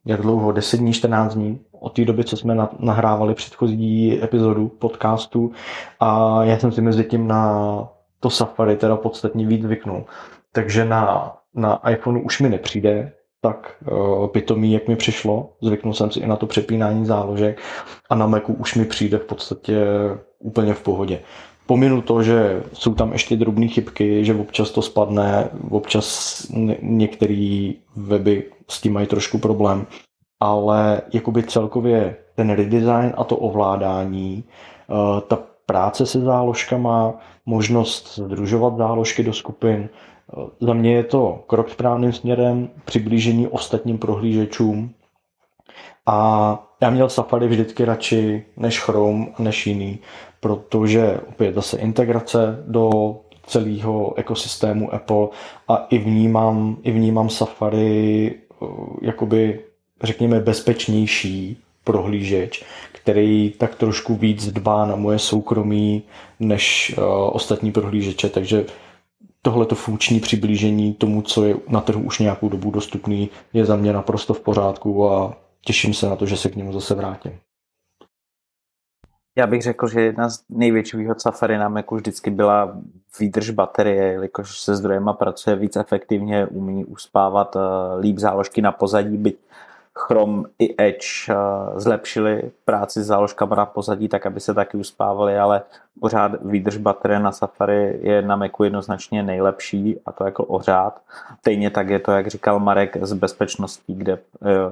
[0.06, 5.52] jak dlouho, 10 dní, 14 dní od té doby, co jsme nahrávali předchozí epizodu podcastu
[6.00, 7.88] a já jsem si mezi tím na
[8.20, 10.06] to Safari teda podstatně víc zvyknul
[10.54, 13.12] takže na, na iPhoneu už mi nepřijde
[13.42, 15.50] tak uh, pitomý, jak mi přišlo.
[15.62, 17.62] Zvyknul jsem si i na to přepínání záložek
[18.10, 19.86] a na Macu už mi přijde v podstatě
[20.40, 21.20] úplně v pohodě.
[21.66, 26.48] Pominu to, že jsou tam ještě drobné chybky, že občas to spadne, občas
[26.82, 29.88] některé weby s tím mají trošku problém,
[30.40, 34.44] ale jakoby celkově ten redesign a to ovládání,
[34.88, 37.14] uh, ta práce se záložkama,
[37.46, 39.90] možnost združovat záložky do skupin,
[40.60, 44.94] za mě je to krok správným směrem, přiblížení ostatním prohlížečům.
[46.06, 50.00] A já měl Safari vždycky radši než Chrome a než jiný,
[50.40, 52.90] protože opět zase integrace do
[53.48, 55.28] celého ekosystému Apple
[55.68, 58.66] a i vnímám, i vnímám Safari eh,
[59.02, 59.60] jakoby
[60.04, 66.04] řekněme bezpečnější prohlížeč, který tak trošku víc dbá na moje soukromí
[66.40, 67.04] než uh,
[67.36, 68.66] ostatní prohlížeče, takže
[69.46, 73.94] tohleto funkční přiblížení tomu, co je na trhu už nějakou dobu dostupný, je za mě
[73.94, 77.40] naprosto v pořádku a těším se na to, že se k němu zase vrátím.
[79.38, 82.78] Já bych řekl, že jedna z největších výhod Safari na Macu vždycky byla
[83.20, 87.60] výdrž baterie, jelikož se zdrojema pracuje víc efektivně, umí uspávat eh,
[88.00, 89.38] líp záložky na pozadí, byť
[90.00, 91.36] Chrome i Edge eh,
[91.80, 95.62] zlepšili práci s záložkama na pozadí, tak aby se taky uspávali, ale
[96.00, 101.02] pořád výdrž baterie na Safari je na Macu jednoznačně nejlepší a to jako ořád.
[101.40, 104.20] Stejně tak je to, jak říkal Marek, z bezpečností, kde eh,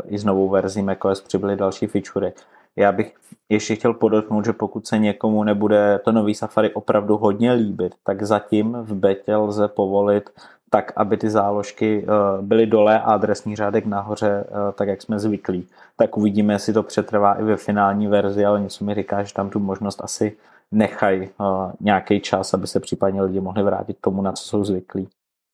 [0.08, 2.32] i s novou verzí macOS přibyly další featurey.
[2.76, 3.14] Já bych
[3.50, 8.24] ještě chtěl podotknout, že pokud se někomu nebude to nový Safari opravdu hodně líbit, tak
[8.24, 10.30] zatím v betě lze povolit
[10.74, 15.20] tak, aby ty záložky eh, byly dole a adresní řádek nahoře, eh, tak jak jsme
[15.20, 15.68] zvyklí.
[15.98, 19.50] Tak uvidíme, jestli to přetrvá i ve finální verzi, ale něco mi říká, že tam
[19.50, 20.38] tu možnost asi
[20.72, 21.44] nechají eh,
[21.80, 25.08] nějaký čas, aby se případně lidi mohli vrátit tomu, na co jsou zvyklí.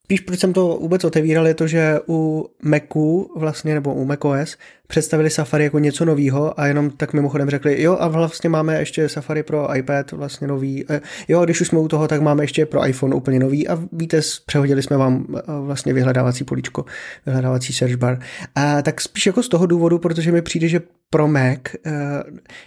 [0.07, 4.57] Spíš proč jsem to vůbec otevíral, je to, že u Macu vlastně, nebo u macOS
[4.87, 9.09] představili Safari jako něco nového a jenom tak mimochodem řekli, jo a vlastně máme ještě
[9.09, 12.65] Safari pro iPad vlastně nový, eh, jo když už jsme u toho, tak máme ještě
[12.65, 16.85] pro iPhone úplně nový a víte, přehodili jsme vám eh, vlastně vyhledávací políčko,
[17.25, 18.19] vyhledávací search bar.
[18.55, 21.91] A tak spíš jako z toho důvodu, protože mi přijde, že pro Mac, eh,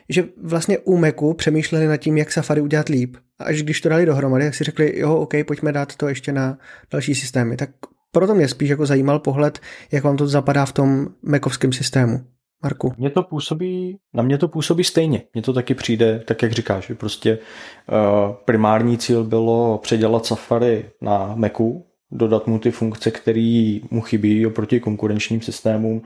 [0.08, 3.16] že vlastně u Macu přemýšleli nad tím, jak Safari udělat líp.
[3.38, 6.32] A až když to dali dohromady, tak si řekli, jo, OK, pojďme dát to ještě
[6.32, 6.58] na
[6.92, 7.56] další systémy.
[7.56, 7.70] Tak
[8.12, 9.58] proto mě spíš jako zajímal pohled,
[9.92, 12.20] jak vám to zapadá v tom Macovském systému.
[12.62, 12.92] Marku.
[12.98, 15.22] Mně to působí, na mě to působí stejně.
[15.34, 20.84] Mně to taky přijde, tak jak říkáš, že prostě uh, primární cíl bylo předělat Safari
[21.00, 26.02] na Macu, dodat mu ty funkce, které mu chybí oproti konkurenčním systémům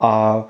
[0.00, 0.44] a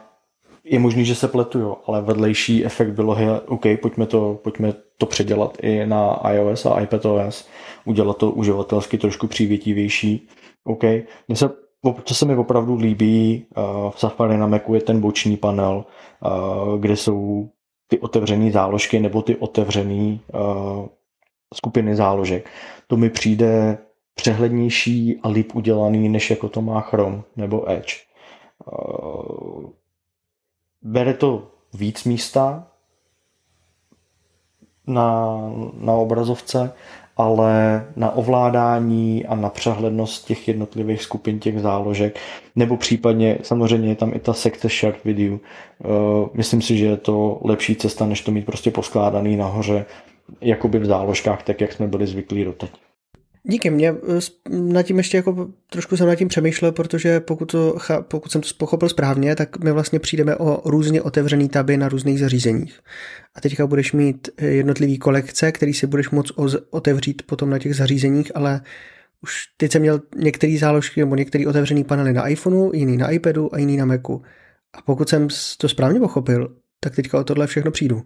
[0.64, 4.72] je možný, že se pletu, jo, ale vedlejší efekt bylo, že OK, pojďme to, pojďme
[4.98, 7.48] to předělat i na iOS a iPadOS,
[7.84, 10.28] udělat to uživatelsky trošku přívětivější.
[10.64, 10.82] OK,
[11.28, 11.50] mně se,
[12.04, 15.84] co se mi opravdu líbí uh, v Safari na Macu je ten boční panel,
[16.24, 17.48] uh, kde jsou
[17.88, 20.86] ty otevřené záložky nebo ty otevřené uh,
[21.54, 22.50] skupiny záložek.
[22.86, 23.78] To mi přijde
[24.14, 27.94] přehlednější a líp udělaný, než jako to má Chrome nebo Edge.
[30.84, 32.66] Bere to víc místa
[34.86, 35.38] na,
[35.80, 36.72] na obrazovce,
[37.16, 42.18] ale na ovládání a na přehlednost těch jednotlivých skupin těch záložek,
[42.56, 45.32] nebo případně samozřejmě je tam i ta sekce shared video.
[45.34, 45.40] Uh,
[46.34, 49.86] myslím si, že je to lepší cesta, než to mít prostě poskládaný nahoře,
[50.40, 52.70] jakoby v záložkách, tak jak jsme byli zvyklí doteď.
[53.46, 57.76] Díky, mě eh, nad tím ještě jako trošku jsem nad tím přemýšlel, protože pokud, to,
[58.00, 62.18] pokud jsem to pochopil správně, tak my vlastně přijdeme o různě otevřený taby na různých
[62.18, 62.80] zařízeních.
[63.34, 66.32] A teďka budeš mít eh, jednotlivý kolekce, který si budeš moct
[66.70, 68.60] otevřít potom na těch zařízeních, ale
[69.22, 73.54] už teď jsem měl některé záložky nebo některé otevřené panely na iPhoneu, jiný na iPadu
[73.54, 74.22] a jiný na Macu.
[74.72, 75.28] A pokud jsem
[75.58, 78.02] to správně pochopil, tak teďka o tohle všechno přijdu.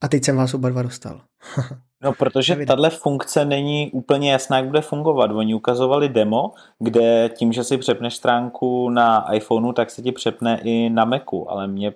[0.00, 1.20] A teď jsem vás oba dva dostal.
[2.02, 5.30] No, protože tahle funkce není úplně jasná, jak bude fungovat.
[5.30, 10.60] Oni ukazovali demo, kde tím, že si přepneš stránku na iPhoneu, tak se ti přepne
[10.64, 11.92] i na Macu, ale mně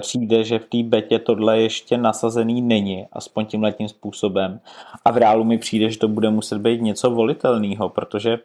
[0.00, 4.60] přijde, že v té betě tohle ještě nasazený není, aspoň tím letním způsobem.
[5.04, 8.38] A v reálu mi přijde, že to bude muset být něco volitelného, protože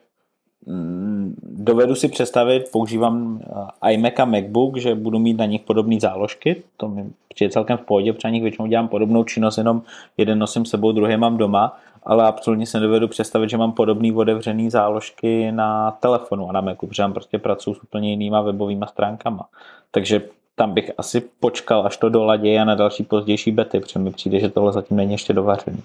[0.66, 3.41] mm, dovedu si představit, používám
[3.84, 7.78] eh, iMac a MacBook, že budu mít na nich podobné záložky, to mi přijde celkem
[7.78, 9.82] v pohodě, protože na nich většinou dělám podobnou činnost, jenom
[10.17, 14.69] jeden nosím sebou, druhý mám doma, ale absolutně se nedovedu představit, že mám podobný otevřený
[14.69, 19.48] záložky na telefonu a na Macu, protože tam prostě pracuji s úplně jinýma webovými stránkama.
[19.91, 20.22] Takže
[20.56, 24.39] tam bych asi počkal, až to doladěje a na další pozdější bety, protože mi přijde,
[24.39, 25.84] že tohle zatím není ještě dovařený.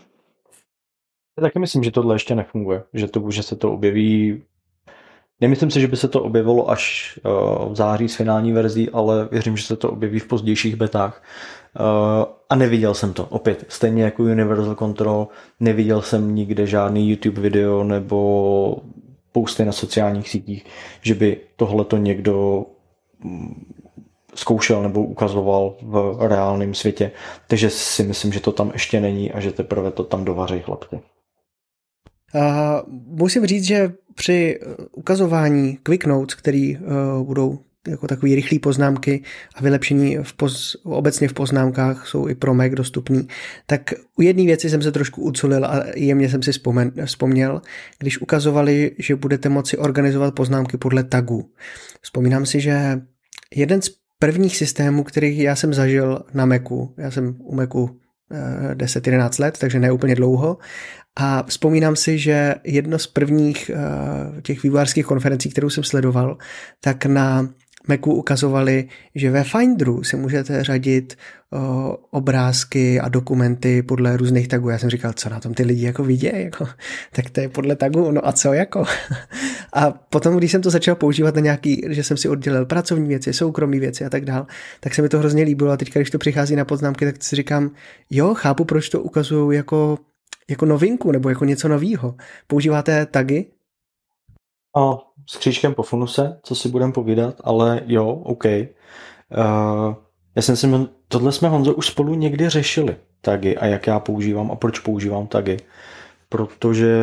[1.39, 4.43] Já taky myslím, že tohle ještě nefunguje, že to, že se to objeví
[5.41, 7.29] Nemyslím si, že by se to objevilo až eh,
[7.71, 11.23] v září s finální verzí, ale věřím, že se to objeví v pozdějších betách.
[11.77, 13.27] Eh, a neviděl jsem to.
[13.27, 15.29] Opět, stejně jako Universal Control,
[15.61, 18.77] neviděl jsem nikde žádný YouTube video nebo
[19.33, 20.67] posty na sociálních sítích,
[21.03, 22.67] že by tohle to někdo
[23.25, 23.73] mm,
[24.35, 27.11] zkoušel nebo ukazoval v reálném světě.
[27.47, 31.01] Takže si myslím, že to tam ještě není a že teprve to tam dovaří chlapci.
[32.35, 34.61] Uh, musím říct, že při
[34.93, 39.23] ukazování quick notes, které uh, budou jako takový rychlý poznámky
[39.55, 43.29] a vylepšení v poz, obecně v poznámkách jsou i pro Mac dostupný,
[43.67, 47.63] tak u jedné věci jsem se trošku uculil a jemně jsem si vzpomen, vzpomněl,
[47.99, 51.51] když ukazovali, že budete moci organizovat poznámky podle tagů.
[52.03, 53.01] Vzpomínám si, že
[53.55, 58.01] jeden z prvních systémů, kterých já jsem zažil na Macu, já jsem u Macu
[58.75, 60.59] 10-11 eh, let, takže ne úplně dlouho.
[61.21, 66.39] A vzpomínám si, že jedno z prvních eh, těch vývojářských konferencí, kterou jsem sledoval,
[66.81, 67.49] tak na
[67.89, 71.17] Macu ukazovali, že ve Finderu si můžete řadit
[71.53, 74.69] o, obrázky a dokumenty podle různých tagů.
[74.69, 76.69] Já jsem říkal, co na tom ty lidi jako vidí, jako,
[77.13, 78.85] tak to je podle tagu, no a co jako.
[79.73, 83.33] a potom, když jsem to začal používat na nějaký, že jsem si oddělil pracovní věci,
[83.33, 84.47] soukromí věci a tak dál,
[84.81, 87.37] tak se mi to hrozně líbilo a teď, když to přichází na poznámky, tak si
[87.37, 87.71] říkám,
[88.11, 89.99] jo, chápu, proč to ukazují jako,
[90.51, 92.15] jako novinku nebo jako něco novýho.
[92.47, 93.47] Používáte tagy?
[94.77, 98.45] A s křížkem po funuse, co si budem povídat, ale jo, OK.
[98.45, 99.95] Uh,
[100.35, 100.67] já jsem si,
[101.09, 105.27] tohle jsme Honzo už spolu někdy řešili, tagy a jak já používám a proč používám
[105.27, 105.57] tagy.
[106.29, 106.99] Protože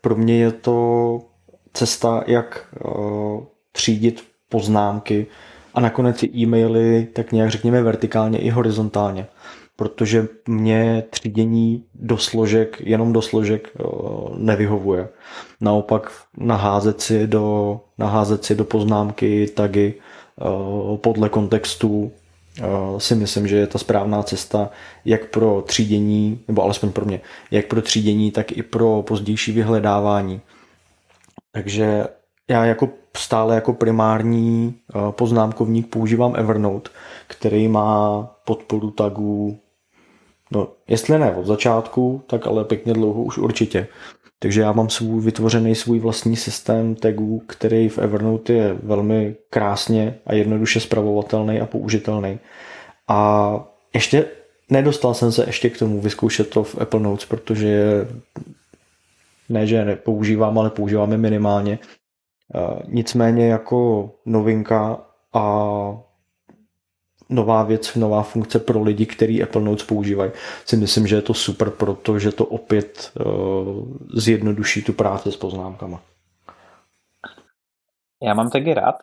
[0.00, 1.20] pro mě je to
[1.72, 5.26] cesta, jak uh, třídit poznámky
[5.74, 9.26] a nakonec i e-maily tak nějak řekněme vertikálně i horizontálně
[9.78, 13.82] protože mě třídění do složek, jenom do složek eh,
[14.36, 15.08] nevyhovuje.
[15.60, 22.12] Naopak naházet si do, naházet si do poznámky, tagy eh, podle kontextu
[22.58, 22.64] eh,
[22.98, 24.70] si myslím, že je ta správná cesta
[25.04, 30.40] jak pro třídění, nebo alespoň pro mě, jak pro třídění, tak i pro pozdější vyhledávání.
[31.52, 32.04] Takže
[32.48, 34.74] já jako stále jako primární
[35.10, 36.90] poznámkovník používám Evernote,
[37.28, 39.58] který má podporu tagů
[40.50, 43.86] No, jestli ne od začátku, tak ale pěkně dlouho už určitě.
[44.38, 50.18] Takže já mám svůj vytvořený svůj vlastní systém tagů, který v Evernote je velmi krásně
[50.26, 52.38] a jednoduše zpravovatelný a použitelný.
[53.08, 53.60] A
[53.94, 54.26] ještě
[54.70, 58.06] nedostal jsem se ještě k tomu vyzkoušet to v Apple Notes, protože
[59.48, 61.78] ne, že nepoužívám, ale používám je minimálně.
[62.88, 65.00] Nicméně jako novinka
[65.32, 66.02] a
[67.28, 70.30] nová věc, nová funkce pro lidi, kteří Apple Notes používají.
[70.64, 76.00] Si myslím, že je to super, protože to opět uh, zjednoduší tu práci s poznámkama.
[78.22, 78.94] Já mám taky rád.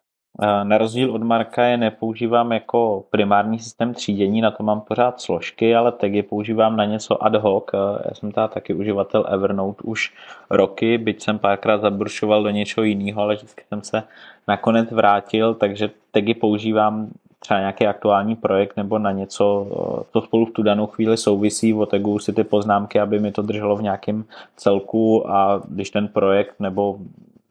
[0.42, 5.22] Eh, na rozdíl od Marka je nepoužívám jako primární systém třídění, na to mám pořád
[5.22, 7.64] složky, ale tagy používám na něco ad hoc.
[7.74, 7.78] Eh,
[8.10, 10.14] já jsem teda taky uživatel Evernote už
[10.50, 14.04] roky, byť jsem párkrát zabrušoval do něčeho jiného, ale vždycky jsem se
[14.48, 17.10] nakonec vrátil, takže tagy používám
[17.46, 19.68] třeba nějaký aktuální projekt nebo na něco,
[20.12, 23.76] to spolu v tu danou chvíli souvisí, oteguju si ty poznámky, aby mi to drželo
[23.76, 26.98] v nějakém celku a když ten projekt nebo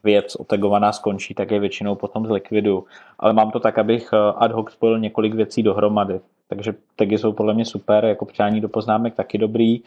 [0.05, 2.85] věc otegovaná skončí, tak je většinou potom zlikvidu.
[3.19, 6.21] Ale mám to tak, abych eh, ad hoc spojil několik věcí dohromady.
[6.49, 9.81] Takže tagy jsou podle mě super, jako přání do poznámek taky dobrý.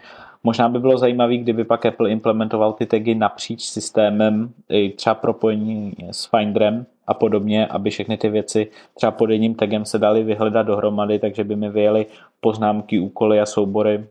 [0.43, 5.93] Možná by bylo zajímavé, kdyby pak Apple implementoval ty tagy napříč systémem, i třeba propojení
[6.11, 10.63] s Finderem a podobně, aby všechny ty věci třeba pod jedním tagem se daly vyhledat
[10.63, 12.05] dohromady, takže by mi vyjeli
[12.39, 14.05] poznámky, úkoly a soubory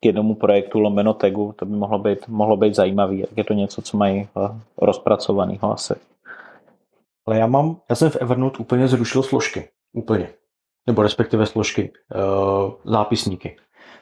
[0.00, 3.82] k jednomu projektu lomeno tagu, to by mohlo být, mohlo být zajímavý, je to něco,
[3.82, 5.94] co mají eh, rozpracovaného asi.
[7.26, 9.68] Ale já mám, já jsem v Evernote úplně zrušil složky.
[9.92, 10.28] Úplně.
[10.86, 13.56] Nebo respektive složky, uh, zápisníky.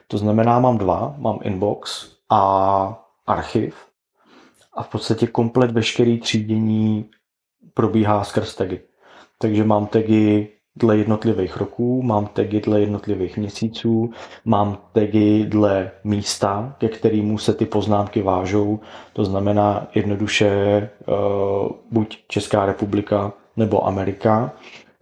[0.07, 3.75] To znamená, mám dva, mám inbox a archiv
[4.73, 7.09] a v podstatě komplet veškerý třídění
[7.77, 8.79] probíhá skrz tagy.
[9.37, 14.09] Takže mám tagy dle jednotlivých roků, mám tagy dle jednotlivých měsíců,
[14.45, 18.79] mám tagy dle místa, ke kterému se ty poznámky vážou.
[19.13, 20.49] To znamená jednoduše
[21.05, 21.15] uh,
[21.91, 24.51] buď Česká republika nebo Amerika.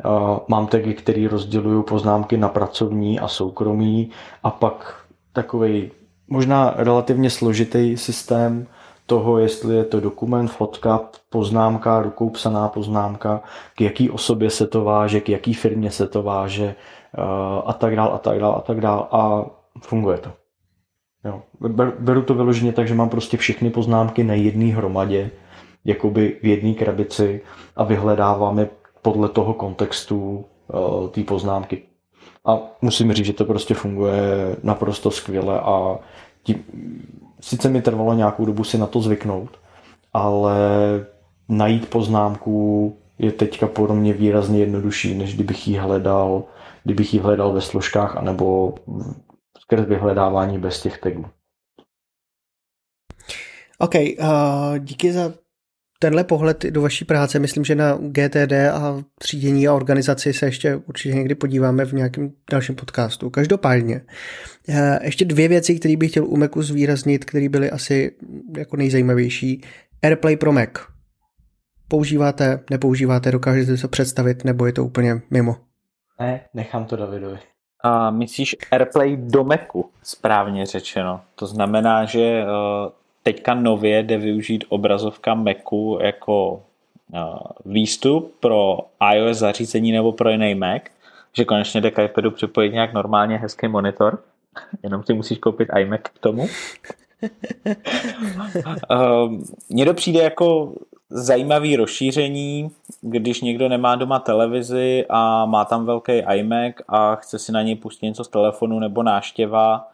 [0.06, 4.12] Uh, mám tagy, které rozdělují poznámky na pracovní a soukromí
[4.44, 4.96] a pak
[5.34, 5.92] takový
[6.28, 8.68] možná relativně složitý systém
[9.06, 13.42] toho, jestli je to dokument, fotka, poznámka, rukou psaná poznámka,
[13.76, 16.76] k jaký osobě se to váže, k jaký firmě se to váže
[17.18, 17.22] eh,
[17.66, 19.46] a tak dál a tak dál a tak dál a
[19.82, 20.32] funguje to.
[21.26, 21.42] Jo.
[22.00, 25.32] Beru to vyloženě tak, že mám prostě všechny poznámky na jedné hromadě,
[25.86, 27.42] jakoby v jedné krabici
[27.76, 28.70] a vyhledávám je
[29.02, 31.82] podle toho kontextu uh, té poznámky.
[32.46, 36.00] A musím říct, že to prostě funguje naprosto skvěle a
[36.44, 36.64] tím,
[37.46, 39.60] sice mi trvalo nějakou dobu si na to zvyknout,
[40.14, 40.58] ale
[41.50, 46.44] najít poznámku je teďka pro mě výrazně jednodušší, než kdybych ji hledal,
[46.84, 48.74] kdybych ji hledal ve složkách anebo
[49.60, 51.26] skrz vyhledávání bez těch tagů.
[53.78, 55.34] OK, uh, díky za
[56.06, 60.76] tenhle pohled do vaší práce, myslím, že na GTD a třídění a organizaci se ještě
[60.76, 63.30] určitě někdy podíváme v nějakém dalším podcastu.
[63.30, 64.02] Každopádně,
[64.70, 68.12] eh, ještě dvě věci, které bych chtěl u Macu zvýraznit, které byly asi
[68.58, 69.62] jako nejzajímavější.
[70.04, 70.70] AirPlay pro Mac.
[71.88, 75.56] Používáte, nepoužíváte, dokážete se představit, nebo je to úplně mimo?
[76.20, 77.38] Ne, nechám to Davidovi.
[77.84, 81.22] A myslíš AirPlay do Macu, správně řečeno.
[81.36, 82.46] To znamená, že eh,
[83.28, 86.64] teďka nově jde využít obrazovka Macu jako
[87.14, 87.20] eh,
[87.66, 88.78] výstup pro
[89.14, 90.82] iOS zařízení nebo pro jiný Mac,
[91.34, 94.24] že konečně jde k iPadu připojit nějak normálně hezký monitor,
[94.84, 96.48] jenom si musíš koupit iMac k tomu.
[98.90, 100.74] Ehm, mně to přijde jako
[101.10, 102.72] zajímavý rozšíření,
[103.02, 107.76] když někdo nemá doma televizi a má tam velký iMac a chce si na něj
[107.76, 109.88] pustit něco z telefonu nebo náštěva.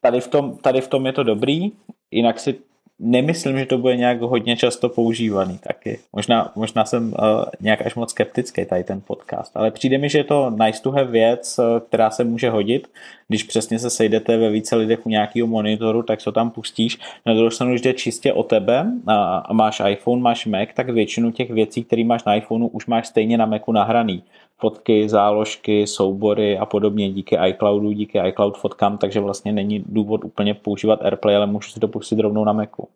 [0.00, 1.72] Tady v tom, tady v tom je to dobrý,
[2.10, 2.58] jinak si
[2.98, 5.98] nemyslím, že to bude nějak hodně často používaný taky.
[6.12, 10.18] Možná, možná jsem uh, nějak až moc skeptický tady ten podcast, ale přijde mi, že
[10.18, 12.88] je to nice to have věc, uh, která se může hodit.
[13.28, 16.98] Když přesně se sejdete ve více lidech u nějakého monitoru, tak se tam pustíš.
[17.26, 20.90] Na druhou stranu, když jde čistě o tebe a, a máš iPhone, máš Mac, tak
[20.90, 24.22] většinu těch věcí, které máš na iPhoneu, už máš stejně na Macu nahraný
[24.58, 30.54] fotky, záložky, soubory a podobně díky iCloudu, díky iCloud fotkám, takže vlastně není důvod úplně
[30.54, 32.88] používat AirPlay, ale můžu si to pustit rovnou na Macu.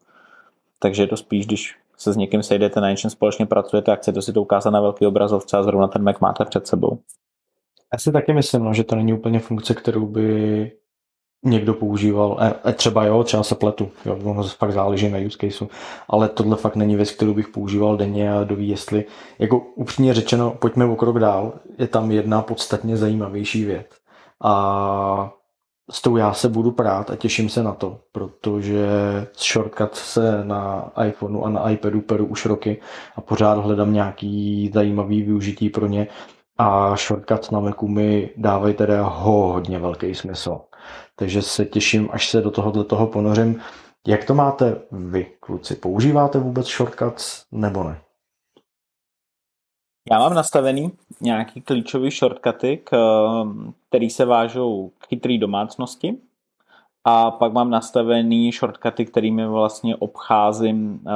[0.79, 4.23] Takže je to spíš, když se s někým sejdete, na něčem společně pracujete a chcete
[4.23, 6.99] si to ukázat na velký obrazovce a zrovna ten Mac máte před sebou.
[7.93, 10.73] Já si taky myslím, no, že to není úplně funkce, kterou by
[11.45, 15.38] někdo používal, e, e, třeba jo, třeba se pletu, jo, ono fakt záleží na use
[15.41, 15.68] caseu,
[16.09, 19.05] ale tohle fakt není věc, kterou bych používal denně a doví, jestli,
[19.38, 23.86] jako upřímně řečeno, pojďme o krok dál, je tam jedna podstatně zajímavější věc
[24.45, 25.32] a
[25.91, 28.88] s tou já se budu prát a těším se na to, protože
[29.38, 32.80] shortcut se na iPhoneu a na iPadu peru už roky
[33.16, 36.07] a pořád hledám nějaký zajímavý využití pro ně
[36.59, 40.61] a shortcut na Macu mi dávají teda hodně velký smysl.
[41.16, 43.61] Takže se těším, až se do tohohle toho ponořím.
[44.07, 45.76] Jak to máte vy, kluci?
[45.76, 48.01] Používáte vůbec shortcuts nebo ne?
[50.11, 52.83] Já mám nastavený nějaký klíčový shortcuty,
[53.89, 56.16] který se vážou k chytrý domácnosti.
[57.05, 61.11] A pak mám nastavený shortcuty, kterými vlastně obcházím eh,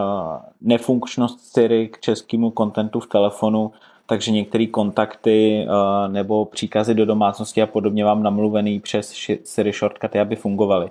[0.61, 3.73] nefunkčnost Siri k českému kontentu v telefonu,
[4.07, 10.21] takže některé kontakty uh, nebo příkazy do domácnosti a podobně vám namluvený přes Siri shortcuty,
[10.21, 10.91] aby fungovaly.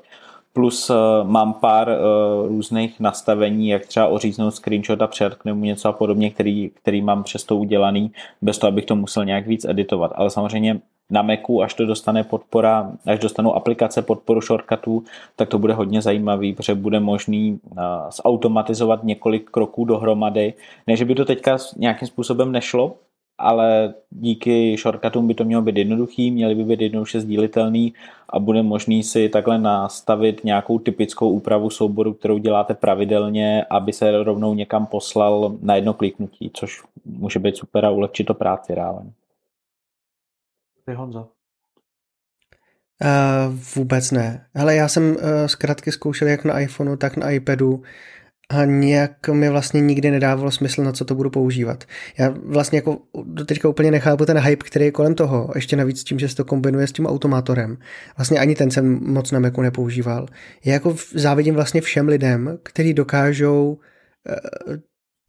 [0.53, 5.89] Plus uh, mám pár uh, různých nastavení, jak třeba oříznout screenshot a přetknout mu něco
[5.89, 8.11] a podobně, který, který mám přesto udělaný,
[8.41, 10.11] bez toho, abych to musel nějak víc editovat.
[10.15, 15.03] Ale samozřejmě na Macu, až to dostane podpora, až dostanou aplikace podporu shortcutů,
[15.35, 17.77] tak to bude hodně zajímavý, protože bude možný uh,
[18.23, 20.53] zautomatizovat několik kroků dohromady.
[20.87, 22.95] Ne, že by to teďka nějakým způsobem nešlo,
[23.37, 27.93] ale díky shortcutům by to mělo být jednoduchý, měly by být jednoduše sdílitelný
[28.29, 34.23] a bude možný si takhle nastavit nějakou typickou úpravu souboru, kterou děláte pravidelně, aby se
[34.23, 39.11] rovnou někam poslal na jedno kliknutí, což může být super a ulehčit to práci reálně.
[40.85, 41.31] Ty Honzo.
[43.03, 44.45] Uh, vůbec ne.
[44.55, 47.81] Ale já jsem uh, zkrátky zkoušel jak na iPhoneu, tak na iPadu
[48.49, 51.83] a nějak mi vlastně nikdy nedávalo smysl, na co to budu používat.
[52.17, 56.03] Já vlastně jako do teďka úplně nechápu ten hype, který je kolem toho, ještě navíc
[56.03, 57.77] tím, že se to kombinuje s tím automátorem.
[58.17, 60.27] Vlastně ani ten jsem moc na Macu nepoužíval.
[60.65, 64.75] Já jako závidím vlastně všem lidem, kteří dokážou uh,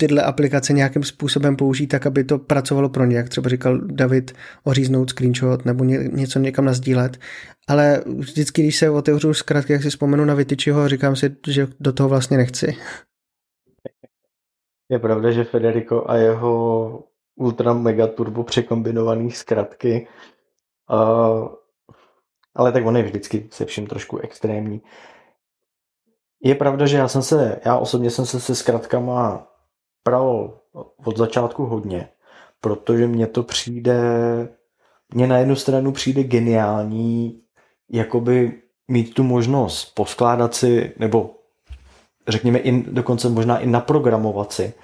[0.05, 4.32] tyhle aplikace nějakým způsobem použít tak, aby to pracovalo pro ně, jak třeba říkal David,
[4.64, 7.16] oříznout screenshot nebo ně, něco někam nazdílet.
[7.68, 11.92] Ale vždycky, když se otevřu zkrátka, jak si vzpomenu na Vytyčiho, říkám si, že do
[11.92, 12.76] toho vlastně nechci.
[14.88, 17.05] Je pravda, že Federico a jeho
[17.36, 20.09] ultra mega turbo překombinovaný zkratky,
[20.92, 21.48] uh,
[22.55, 24.82] ale tak on je vždycky se vším trošku extrémní.
[26.42, 29.53] Je pravda, že já jsem se, já osobně jsem se se zkratkama
[30.05, 30.59] pral
[31.05, 32.09] od začátku hodně,
[32.61, 33.98] protože mně to přijde,
[35.14, 37.40] mně na jednu stranu přijde geniální,
[37.90, 38.52] jakoby
[38.88, 41.30] mít tu možnost poskládat si, nebo
[42.28, 44.74] řekněme i, dokonce možná i naprogramovat si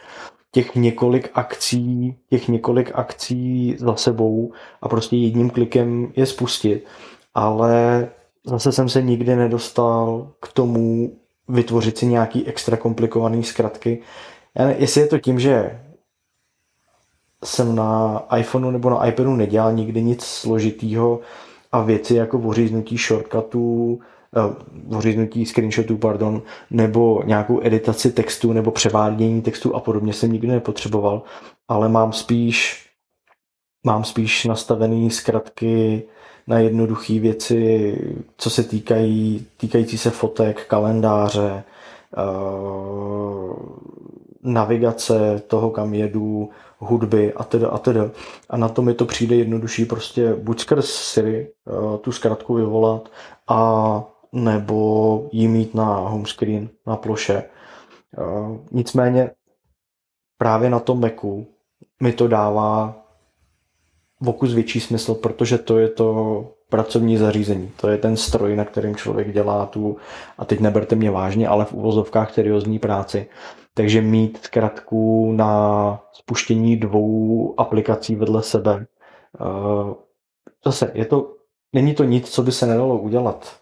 [0.53, 4.53] těch několik akcí, těch několik akcí za sebou
[4.83, 6.87] a prostě jedním klikem je spustit.
[7.35, 8.09] Ale
[8.45, 11.17] zase jsem se nikdy nedostal k tomu
[11.49, 14.03] vytvořit si nějaký extra komplikovaný zkratky,
[14.59, 15.81] já ne, jestli je to tím, že
[17.45, 21.21] jsem na iPhoneu nebo na iPadu nedělal nikdy nic složitýho
[21.73, 24.01] a věci jako oříznutí shortcutů
[24.97, 31.23] oříznutí screenshotů, pardon, nebo nějakou editaci textu nebo převádění textu a podobně jsem nikdy nepotřeboval,
[31.69, 32.87] ale mám spíš
[33.85, 36.03] mám spíš nastavený zkratky
[36.47, 37.97] na jednoduché věci,
[38.37, 41.65] co se týkají, týkající se fotek, kalendáře,
[42.17, 43.57] uh,
[44.43, 48.11] navigace toho, kam jedu, hudby a teda a teda.
[48.51, 53.09] A na to mi to přijde jednodušší prostě buď skrz Siri uh, tu zkratku vyvolat
[53.49, 57.45] a nebo jí mít na home screen, na ploše.
[58.19, 59.31] Uh, nicméně
[60.39, 61.47] právě na tom Macu
[62.03, 63.03] mi to dává
[64.21, 67.73] vokus větší smysl, protože to je to pracovní zařízení.
[67.81, 69.97] To je ten stroj, na kterým člověk dělá tu,
[70.39, 73.27] a teď neberte mě vážně, ale v uvozovkách seriózní práci.
[73.75, 78.87] Takže mít zkratku na spuštění dvou aplikací vedle sebe.
[79.41, 79.95] Eh,
[80.65, 81.35] zase, je to,
[81.73, 83.61] není to nic, co by se nedalo udělat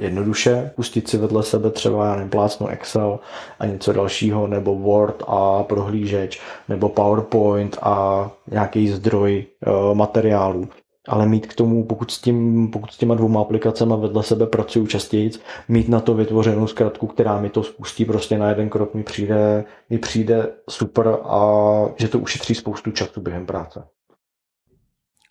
[0.00, 3.20] jednoduše, pustit si vedle sebe třeba, já nevím, plácnu Excel
[3.58, 10.68] a něco dalšího, nebo Word a prohlížeč, nebo PowerPoint a nějaký zdroj uh, materiálů.
[11.08, 14.86] Ale mít k tomu, pokud s, tím, pokud s těma dvouma aplikacemi vedle sebe pracuju
[14.86, 15.30] častěji,
[15.68, 19.64] mít na to vytvořenou zkratku, která mi to spustí prostě na jeden krok, mi přijde,
[19.90, 21.50] mi přijde super a
[21.96, 23.84] že to ušetří spoustu času během práce.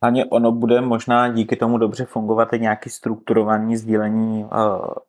[0.02, 4.50] Ani ono bude možná díky tomu dobře fungovat i nějaký strukturovaný sdílení uh,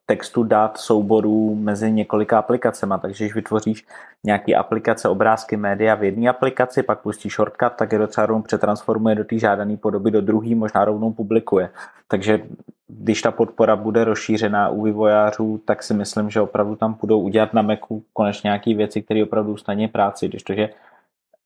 [0.06, 2.94] textu, dat, souborů mezi několika aplikacemi.
[3.02, 3.86] Takže když vytvoříš
[4.24, 8.42] nějaký aplikace, obrázky, média v jedné aplikaci, pak pustíš shortcut, tak je to třeba rovnou
[8.42, 11.70] přetransformuje do té žádané podoby do druhé, možná rovnou publikuje.
[12.08, 12.42] Takže
[12.88, 17.54] když ta podpora bude rozšířená u vývojářů, tak si myslím, že opravdu tam budou udělat
[17.54, 20.28] na Macu konečně nějaké věci, které opravdu ustaně práci.
[20.28, 20.68] Když to, že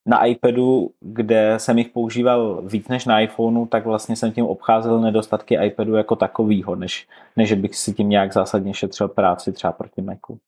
[0.07, 5.01] na iPadu, kde jsem jich používal víc než na iPhoneu, tak vlastně jsem tím obcházel
[5.01, 10.03] nedostatky iPadu jako takovýho, než, než bych si tím nějak zásadně šetřil práci třeba proti
[10.03, 10.39] Macu.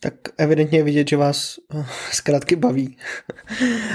[0.00, 2.96] Tak evidentně je vidět, že vás eh, zkrátky baví.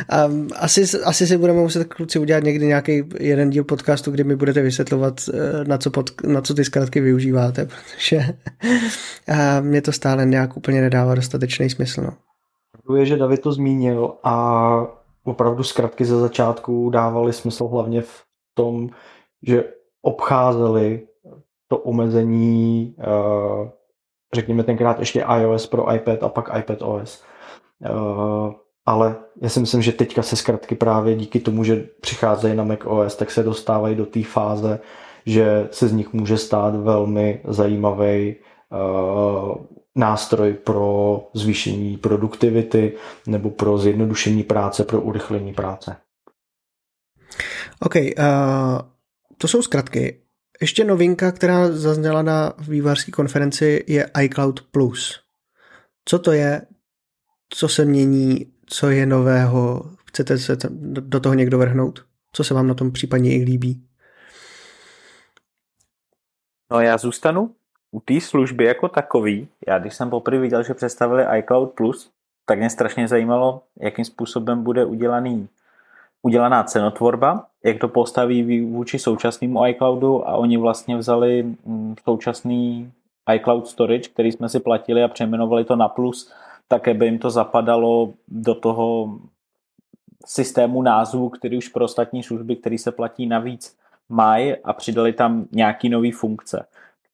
[0.55, 4.61] Asi, asi si budeme muset kluci udělat někdy nějaký jeden díl podcastu, kdy mi budete
[4.61, 8.21] vysvětlovat, eh, na co, pod, na co ty zkrátky využíváte, protože
[9.61, 12.01] mě to stále nějak úplně nedává dostatečný smysl.
[12.01, 12.13] No
[12.95, 14.87] je, že David to zmínil a
[15.23, 18.23] opravdu zkratky ze začátku dávaly smysl hlavně v
[18.53, 18.89] tom,
[19.43, 21.07] že obcházeli
[21.67, 23.71] to omezení, eh,
[24.33, 27.23] řekněme tenkrát ještě iOS pro iPad a pak iPad OS.
[27.85, 27.89] Eh,
[28.85, 32.79] ale já si myslím, že teďka se zkratky právě díky tomu, že přicházejí na Mac
[32.85, 34.79] OS, tak se dostávají do té fáze,
[35.25, 38.35] že se z nich může stát velmi zajímavý
[38.71, 39.55] uh,
[39.97, 45.95] nástroj pro zvýšení produktivity nebo pro zjednodušení práce, pro urychlení práce.
[47.79, 48.03] OK, uh,
[49.37, 50.21] to jsou zkratky.
[50.61, 55.19] Ještě novinka, která zazněla na vývářské konferenci, je iCloud Plus.
[56.05, 56.61] Co to je?
[57.49, 58.53] Co se mění?
[58.65, 59.91] Co je nového?
[60.05, 62.05] Chcete se do toho někdo vrhnout?
[62.31, 63.83] Co se vám na tom případně i líbí?
[66.71, 67.55] No já zůstanu
[67.91, 72.11] u té služby jako takový, já když jsem poprvé viděl, že představili iCloud Plus,
[72.45, 75.47] tak mě strašně zajímalo, jakým způsobem bude udělaný,
[76.21, 82.91] udělaná cenotvorba, jak to postaví vůči současnému iCloudu a oni vlastně vzali mm, současný
[83.35, 86.31] iCloud Storage, který jsme si platili a přejmenovali to na Plus,
[86.67, 89.17] tak aby jim to zapadalo do toho
[90.25, 93.77] systému názvu, který už pro ostatní služby, který se platí navíc,
[94.09, 96.65] mají a přidali tam nějaký nové funkce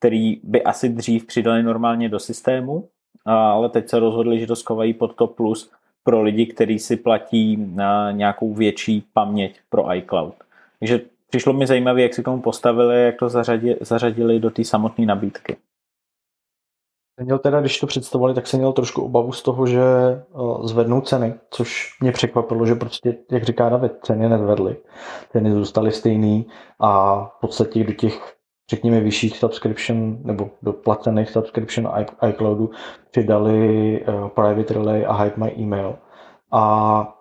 [0.04, 2.90] který by asi dřív přidali normálně do systému,
[3.26, 5.72] ale teď se rozhodli, že to skovají pod to plus
[6.04, 10.34] pro lidi, kteří si platí na nějakou větší paměť pro iCloud.
[10.80, 15.06] Takže přišlo mi zajímavé, jak si tomu postavili, jak to zařadili, zařadili do té samotné
[15.06, 15.58] nabídky.
[17.22, 19.82] Měl teda, když to představovali, tak jsem měl trošku obavu z toho, že
[20.64, 24.78] zvednou ceny, což mě překvapilo, že prostě, jak říká David, ceny nezvedly.
[25.32, 26.46] Ceny zůstaly stejný
[26.80, 28.36] a v podstatě do těch
[28.70, 31.92] řekněme, vyšších subscription nebo do placených subscription
[32.30, 32.72] iCloudu
[33.12, 35.96] přidali uh, Private Relay a Hide My Email.
[36.52, 37.16] A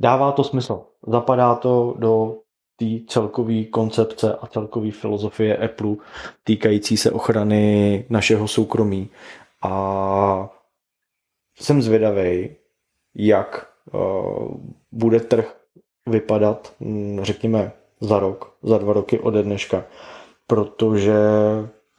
[0.00, 0.84] dává to smysl.
[1.06, 2.38] Zapadá to do
[2.76, 5.96] té celkové koncepce a celkové filozofie Apple
[6.44, 9.10] týkající se ochrany našeho soukromí.
[9.62, 10.50] A
[11.58, 12.56] jsem zvědavý,
[13.14, 14.56] jak uh,
[14.92, 15.56] bude trh
[16.06, 17.72] vypadat, hm, řekněme,
[18.02, 19.84] za rok, za dva roky ode dneška,
[20.46, 21.14] protože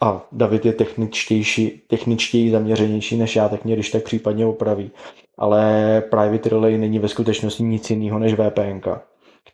[0.01, 4.91] a David je techničtější, techničtěji zaměřenější než já, tak mě když tak případně opraví.
[5.37, 8.89] Ale Private Relay není ve skutečnosti nic jiného než VPN.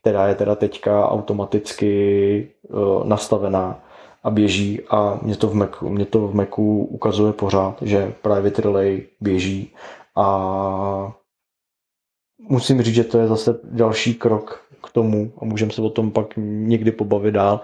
[0.01, 3.83] která je teda teďka automaticky uh, nastavená
[4.23, 8.61] a běží a mě to v Macu, mě to v Macu ukazuje pořád, že Private
[8.61, 9.73] Relay běží
[10.15, 11.13] a
[12.39, 16.11] musím říct, že to je zase další krok k tomu a můžeme se o tom
[16.11, 17.61] pak někdy pobavit dál,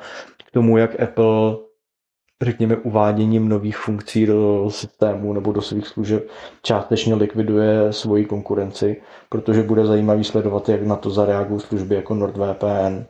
[0.47, 1.57] k tomu, jak Apple
[2.41, 6.29] řekněme, uváděním nových funkcí do systému nebo do svých služeb
[6.61, 13.05] částečně likviduje svoji konkurenci, protože bude zajímavý sledovat, jak na to zareagují služby jako NordVPN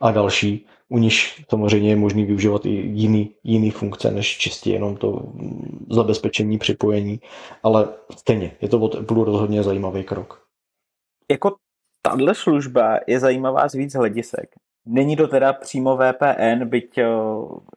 [0.00, 1.14] a další, u nich
[1.50, 5.22] samozřejmě je možný využívat i jiný, jiný funkce, než čistě jenom to
[5.90, 7.20] zabezpečení připojení,
[7.62, 10.42] ale stejně, je to od Apple rozhodně zajímavý krok.
[11.32, 11.56] Jako
[12.02, 14.50] tahle služba je zajímavá z víc hledisek.
[14.86, 17.06] Není to teda přímo VPN, byť eh,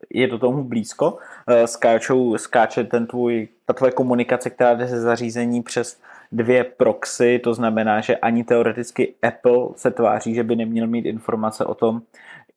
[0.09, 1.17] je to tomu blízko.
[1.47, 6.01] Eh, skáčou, skáče ten tvůj, ta tvoje komunikace, která jde ze zařízení přes
[6.31, 11.65] dvě proxy, to znamená, že ani teoreticky Apple se tváří, že by neměl mít informace
[11.65, 12.01] o tom,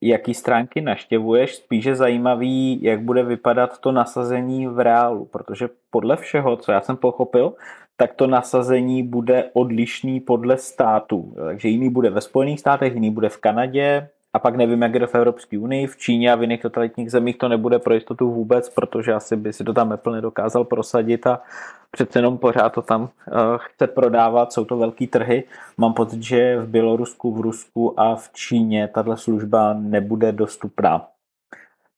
[0.00, 6.56] jaký stránky naštěvuješ, spíše zajímavý, jak bude vypadat to nasazení v reálu, protože podle všeho,
[6.56, 7.54] co já jsem pochopil,
[8.00, 11.34] tak to nasazení bude odlišný podle státu.
[11.44, 15.00] Takže jiný bude ve Spojených státech, jiný bude v Kanadě, a pak nevím, jak je
[15.00, 18.30] to v Evropské unii, v Číně a v jiných totalitních zemích to nebude pro jistotu
[18.30, 21.42] vůbec, protože asi by si to tam Apple nedokázal prosadit a
[21.90, 23.08] přece jenom pořád to tam uh,
[23.56, 25.44] chce prodávat, jsou to velký trhy.
[25.76, 31.08] Mám pocit, že v Bělorusku, v Rusku a v Číně tahle služba nebude dostupná.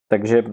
[0.09, 0.53] Takže uh,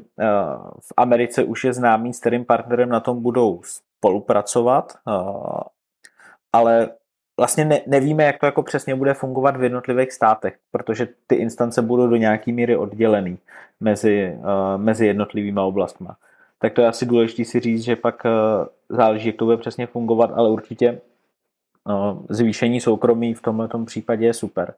[0.80, 3.62] v Americe už je známý, s kterým partnerem na tom budou
[3.98, 4.94] spolupracovat,
[6.54, 6.90] ale
[7.40, 11.82] vlastně ne, nevíme, jak to jako přesně bude fungovat v jednotlivých státech, protože ty instance
[11.82, 13.38] budou do nějaký míry oddělený
[13.80, 14.38] mezi,
[14.78, 16.08] mezi jednotlivými oblastmi.
[16.60, 18.24] Tak to je asi důležité si říct, že pak
[18.90, 21.02] záleží, jak to bude přesně fungovat, ale určitě
[22.30, 24.74] zvýšení soukromí v tomto případě je super.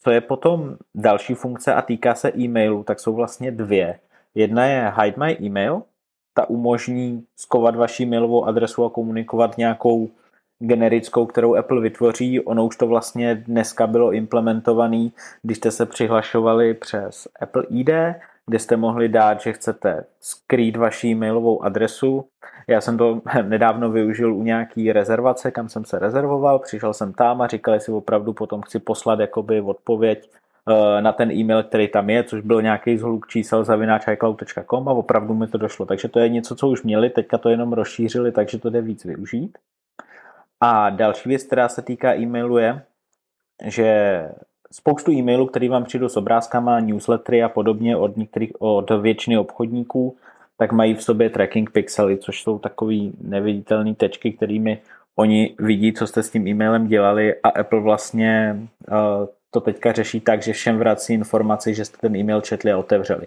[0.00, 3.98] Co je potom další funkce a týká se e-mailu, tak jsou vlastně dvě.
[4.34, 5.82] Jedna je Hide My Email,
[6.34, 10.10] ta umožní skovat vaši mailovou adresu a komunikovat nějakou
[10.58, 12.40] generickou, kterou Apple vytvoří.
[12.40, 15.08] Ono už to vlastně dneska bylo implementované,
[15.42, 17.90] když jste se přihlašovali přes Apple ID,
[18.46, 22.24] kde jste mohli dát, že chcete skrýt vaši mailovou adresu.
[22.66, 27.42] Já jsem to nedávno využil u nějaký rezervace, kam jsem se rezervoval, přišel jsem tam
[27.42, 30.30] a říkali si opravdu potom chci poslat jakoby odpověď
[31.00, 35.34] na ten e-mail, který tam je, což byl nějaký zhluk čísel zavináč iCloud.com a opravdu
[35.34, 35.86] mi to došlo.
[35.86, 39.04] Takže to je něco, co už měli, teďka to jenom rozšířili, takže to jde víc
[39.04, 39.58] využít.
[40.60, 42.82] A další věc, která se týká e-mailu je,
[43.64, 44.28] že
[44.72, 50.16] spoustu e-mailů, které vám přijdou s obrázkama, newslettery a podobně od, některých, od většiny obchodníků,
[50.56, 54.82] tak mají v sobě tracking pixely, což jsou takový neviditelné tečky, kterými
[55.16, 58.56] oni vidí, co jste s tím e-mailem dělali a Apple vlastně
[58.90, 62.78] uh, to teďka řeší tak, že všem vrací informaci, že jste ten e-mail četli a
[62.78, 63.26] otevřeli.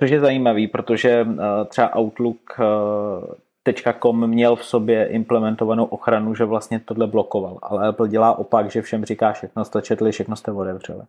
[0.00, 1.36] Což je zajímavý, protože uh,
[1.68, 7.58] třeba Outlook uh, .com měl v sobě implementovanou ochranu, že vlastně tohle blokoval.
[7.62, 11.02] Ale Apple dělá opak, že všem říká, všechno jste četli, všechno jste otevřeli.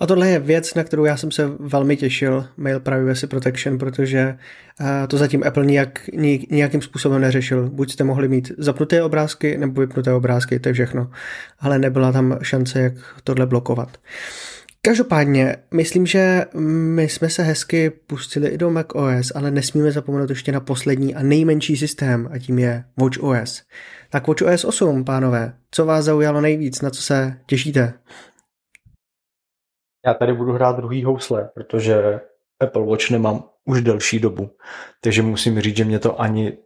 [0.00, 4.38] A tohle je věc, na kterou já jsem se velmi těšil, Mail Privacy Protection, protože
[4.80, 6.00] eh, to zatím Apple nijak,
[6.50, 7.70] nijakým způsobem neřešil.
[7.70, 11.10] Buď jste mohli mít zapnuté obrázky nebo vypnuté obrázky, to je všechno.
[11.58, 12.94] Ale nebyla tam šance, jak
[13.24, 13.98] tohle blokovat.
[14.82, 20.52] Každopádně, myslím, že my jsme se hezky pustili i do macOS, ale nesmíme zapomenout ještě
[20.52, 23.62] na poslední a nejmenší systém a tím je watchOS.
[24.10, 27.92] Tak watchOS 8, pánové, co vás zaujalo nejvíc, na co se těšíte?
[30.06, 32.20] Já tady budu hrát druhý housle, protože
[32.60, 34.50] Apple Watch nemám už delší dobu,
[35.00, 36.58] takže musím říct, že mě to ani,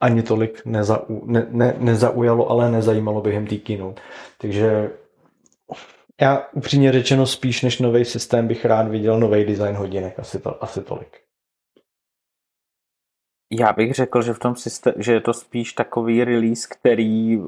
[0.00, 4.02] ani tolik nezau, ne, ne, nezaujalo, ale nezajímalo během té keynote.
[4.38, 4.90] Takže
[6.20, 10.64] já upřímně řečeno spíš než nový systém bych rád viděl nový design hodinek, asi, to,
[10.64, 11.20] asi tolik.
[13.52, 17.40] Já bych řekl, že v tom systém, že je to spíš takový release, který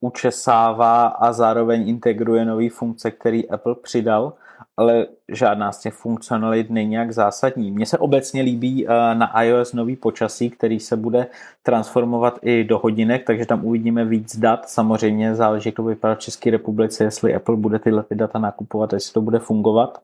[0.00, 4.32] učesává a zároveň integruje nové funkce, který Apple přidal
[4.76, 7.70] ale žádná z těch funkcionalit není nějak zásadní.
[7.70, 11.26] Mně se obecně líbí eh, na iOS nový počasí, který se bude
[11.62, 14.68] transformovat i do hodinek, takže tam uvidíme víc dat.
[14.68, 18.92] Samozřejmě záleží, jak to vypadá v České republice, jestli Apple bude tyhle ty data nakupovat,
[18.92, 19.98] jestli to bude fungovat.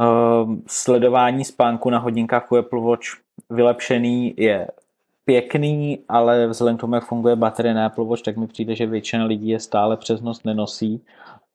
[0.00, 3.06] Ehm, sledování spánku na hodinkách u Apple Watch
[3.50, 4.68] vylepšený je
[5.24, 8.86] pěkný, ale vzhledem k tomu, jak funguje baterie na Apple Watch, tak mi přijde, že
[8.86, 11.04] většina lidí je stále přes noc nenosí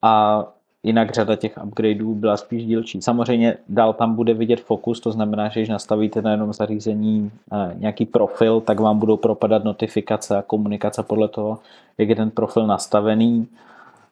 [0.02, 0.44] a
[0.84, 3.02] jinak řada těch upgradeů byla spíš dílčí.
[3.02, 7.74] Samozřejmě dál tam bude vidět fokus, to znamená, že když nastavíte na jednom zařízení eh,
[7.74, 11.58] nějaký profil, tak vám budou propadat notifikace a komunikace podle toho,
[11.98, 13.48] jak je ten profil nastavený.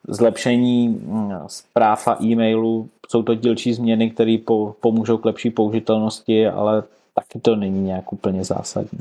[0.07, 2.89] zlepšení mm, zpráv a e-mailů.
[3.09, 8.13] Jsou to dílčí změny, které po, pomůžou k lepší použitelnosti, ale taky to není nějak
[8.13, 8.99] úplně zásadní.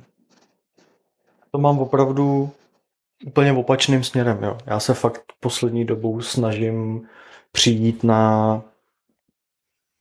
[1.51, 2.51] To mám opravdu
[3.27, 4.39] úplně opačným směrem.
[4.43, 4.59] Jo.
[4.67, 7.07] Já se fakt poslední dobou snažím
[7.53, 8.63] přijít na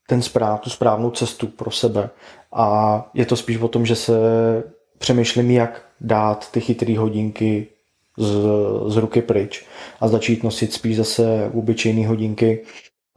[0.08, 2.10] ten správ, tu správnou cestu pro sebe.
[2.54, 4.14] A je to spíš o tom, že se
[4.97, 7.68] přemýšlím, jak dát ty chytré hodinky
[8.18, 8.32] z,
[8.88, 9.66] z ruky pryč
[9.99, 12.64] a začít nosit spíš zase obyčejné hodinky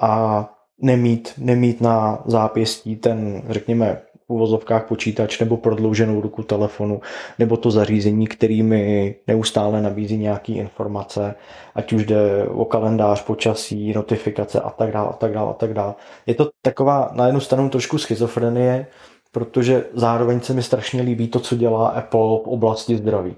[0.01, 0.45] a
[0.79, 7.01] nemít, nemít na zápěstí ten, řekněme, uvozovkách počítač nebo prodlouženou ruku telefonu
[7.39, 11.35] nebo to zařízení, který mi neustále nabízí nějaké informace,
[11.75, 15.75] ať už jde o kalendář, počasí, notifikace a tak dále, a tak dále, a tak
[15.75, 15.95] dále.
[16.27, 18.87] Je to taková na jednu stranu trošku schizofrenie,
[19.33, 23.37] protože zároveň se mi strašně líbí to, co dělá Apple v oblasti zdraví.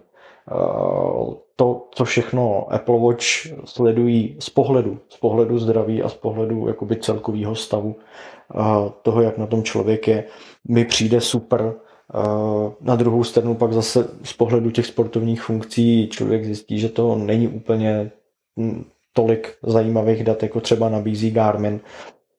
[1.57, 3.25] To, co všechno Apple Watch
[3.65, 7.97] sledují z pohledu, z pohledu zdraví a z pohledu jakoby celkového stavu
[8.55, 8.61] eh,
[9.03, 10.25] toho, jak na tom člověk je,
[10.69, 11.75] mi přijde super.
[12.15, 17.17] Eh, na druhou stranu pak zase z pohledu těch sportovních funkcí člověk zjistí, že to
[17.17, 18.11] není úplně
[18.61, 21.81] hm, tolik zajímavých dat, jako třeba nabízí Garmin.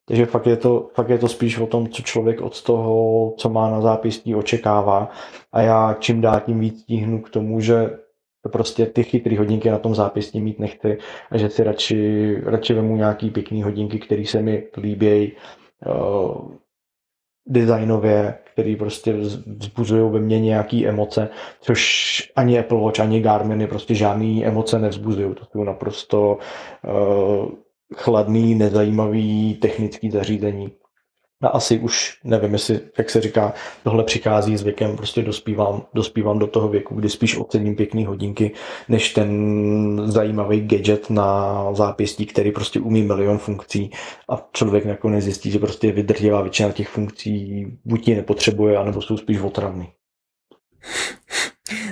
[0.06, 3.50] Takže fakt je, to, fakt je to spíš o tom, co člověk od toho, co
[3.50, 5.10] má na zápěstí, očekává.
[5.52, 8.00] A já čím dál tím víc tíhnu k tomu, že
[8.52, 10.98] prostě ty chytré hodinky na tom zápěstí mít nechci
[11.32, 15.32] a že si radši, radši vemu nějaký pěkný hodinky, které se mi líbějí
[15.86, 16.52] uh,
[17.48, 19.14] designově, který prostě
[19.46, 21.30] vzbuzují ve mně nějaké emoce,
[21.60, 25.36] což ani Apple Watch, ani Garmin prostě žádné emoce nevzbuzují.
[25.36, 26.38] To jsou naprosto
[26.84, 27.50] uh,
[27.96, 30.72] chladný, nezajímavý technický zařízení.
[31.44, 36.40] A asi už nevím, jestli, jak se říká, tohle přichází s věkem, prostě dospívám, dospívám
[36.40, 38.52] do toho věku, kdy spíš ocením pěkný hodinky,
[38.90, 43.92] než ten zajímavý gadget na zápěstí, který prostě umí milion funkcí
[44.30, 49.18] a člověk nakonec zjistí, že prostě vydržívá většina těch funkcí, buď ji nepotřebuje, anebo jsou
[49.18, 49.88] spíš otravný.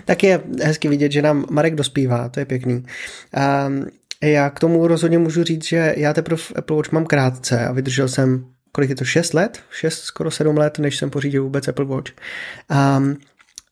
[0.05, 2.73] Tak je hezky vidět, že nám Marek dospívá, to je pěkný.
[2.73, 3.85] Um,
[4.23, 8.07] já k tomu rozhodně můžu říct, že já teprve Apple Watch mám krátce a vydržel
[8.07, 9.59] jsem, kolik je to, 6 let?
[9.71, 12.11] 6, skoro 7 let, než jsem pořídil vůbec Apple Watch.
[12.69, 13.03] A,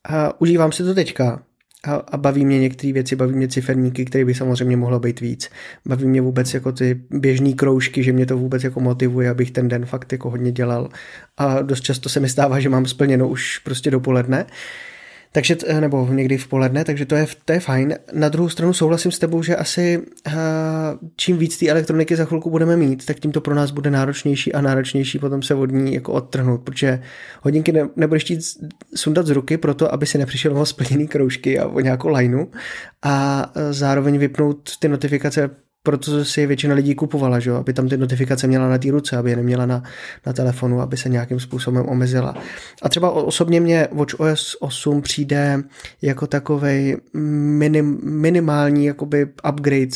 [0.04, 1.42] a užívám si to teďka.
[1.84, 5.50] A, a baví mě některé věci, baví mě ciferníky, které by samozřejmě mohlo být víc.
[5.86, 9.68] Baví mě vůbec jako ty běžné kroužky, že mě to vůbec jako motivuje, abych ten
[9.68, 10.88] den fakt jako hodně dělal.
[11.36, 14.44] A dost často se mi stává, že mám splněno už prostě dopoledne.
[14.44, 14.50] Uh,
[15.34, 17.94] takže, nebo někdy v poledne, takže to je, to je fajn.
[18.12, 20.32] Na druhou stranu souhlasím s tebou, že asi uh,
[21.16, 24.52] čím víc té elektroniky za chvilku budeme mít, tak tím to pro nás bude náročnější
[24.52, 27.02] a náročnější potom se od ní jako odtrhnout, protože
[27.42, 28.40] hodinky ne, nebudeš chtít
[28.94, 32.46] sundat z ruky proto, aby si nepřišel o splněný kroužky a o nějakou lineu
[33.02, 35.50] a zároveň vypnout ty notifikace
[35.86, 37.50] proto si většina lidí kupovala, že?
[37.50, 39.82] aby tam ty notifikace měla na té ruce, aby je neměla na,
[40.26, 42.34] na telefonu, aby se nějakým způsobem omezila.
[42.82, 45.62] A třeba osobně mě Watch OS 8 přijde
[46.02, 49.86] jako takový minim, minimální jakoby upgrade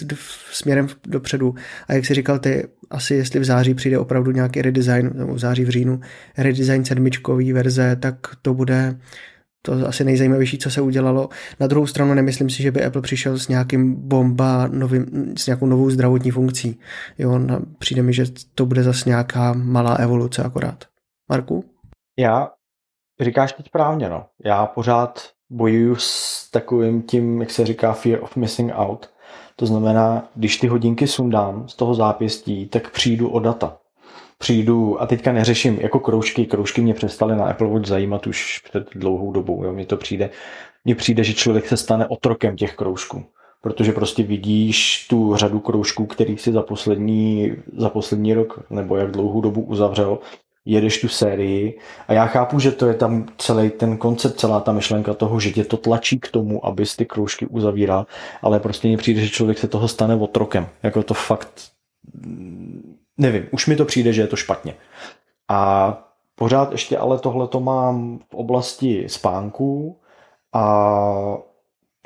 [0.53, 1.55] směrem dopředu.
[1.89, 5.39] A jak si říkal ty, asi jestli v září přijde opravdu nějaký redesign, nebo v
[5.39, 6.01] září v říjnu,
[6.39, 8.97] redesign sedmičkový verze, tak to bude
[9.68, 11.28] to asi nejzajímavější, co se udělalo.
[11.60, 15.66] Na druhou stranu nemyslím si, že by Apple přišel s nějakým bomba, novým, s nějakou
[15.66, 16.80] novou zdravotní funkcí.
[17.18, 20.84] Jo, na, přijde mi, že to bude zase nějaká malá evoluce akorát.
[21.30, 21.64] Marku?
[22.18, 22.50] Já,
[23.20, 24.26] říkáš teď právně, no.
[24.44, 29.10] Já pořád bojuju s takovým tím, jak se říká, fear of missing out.
[29.56, 33.76] To znamená, když ty hodinky sundám z toho zápěstí, tak přijdu o data
[34.39, 38.89] přijdu a teďka neřeším jako kroužky, kroužky mě přestaly na Apple Watch zajímat už před
[38.95, 40.30] dlouhou dobou, jo, mně to přijde,
[40.84, 43.24] mně přijde, že člověk se stane otrokem těch kroužků,
[43.62, 49.11] protože prostě vidíš tu řadu kroužků, který si za poslední, za poslední rok nebo jak
[49.11, 50.18] dlouhou dobu uzavřel,
[50.64, 51.78] jedeš tu sérii
[52.09, 55.51] a já chápu, že to je tam celý ten koncept, celá ta myšlenka toho, že
[55.51, 58.07] tě to tlačí k tomu, abys ty kroužky uzavíral,
[58.43, 60.66] ale prostě mně přijde, že člověk se toho stane otrokem.
[60.82, 61.70] Jako to fakt
[63.18, 64.74] nevím, už mi to přijde, že je to špatně.
[65.48, 65.92] A
[66.34, 69.96] pořád ještě ale tohle to mám v oblasti spánku
[70.52, 71.38] a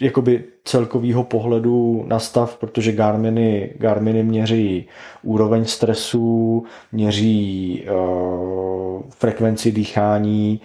[0.01, 4.89] jakoby celkovýho pohledu na stav, protože Garminy, Garminy měří
[5.23, 10.61] úroveň stresu, měří uh, frekvenci dýchání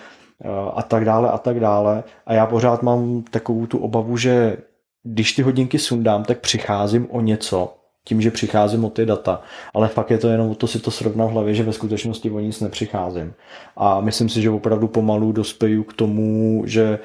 [0.45, 2.03] uh, a tak dále a tak dále.
[2.25, 4.57] A já pořád mám takovou tu obavu, že
[5.03, 7.76] když ty hodinky sundám, tak přicházím o něco,
[8.07, 9.41] tím, že přicházím o ty data.
[9.73, 12.39] Ale fakt je to jenom to si to srovnat v hlavě, že ve skutečnosti o
[12.39, 13.33] nic nepřicházím.
[13.77, 16.99] A myslím si, že opravdu pomalu dospěju k tomu, že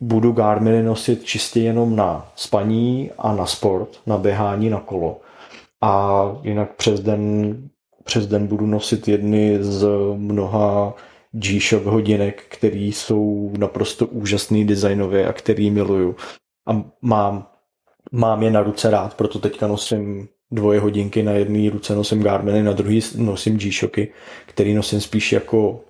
[0.00, 5.20] budu Garminy nosit čistě jenom na spaní a na sport, na běhání na kolo.
[5.80, 7.56] a jinak přes den,
[8.04, 9.86] přes den budu nosit jedny z
[10.16, 10.94] mnoha
[11.32, 16.16] G-Shock hodinek, které jsou naprosto úžasný designově a který miluju.
[16.68, 17.46] A mám,
[18.12, 22.62] mám je na ruce rád, proto teďka nosím dvoje hodinky, na jedné ruce nosím Garminy,
[22.62, 24.12] na druhé nosím G-Shocky,
[24.46, 25.80] který nosím spíš jako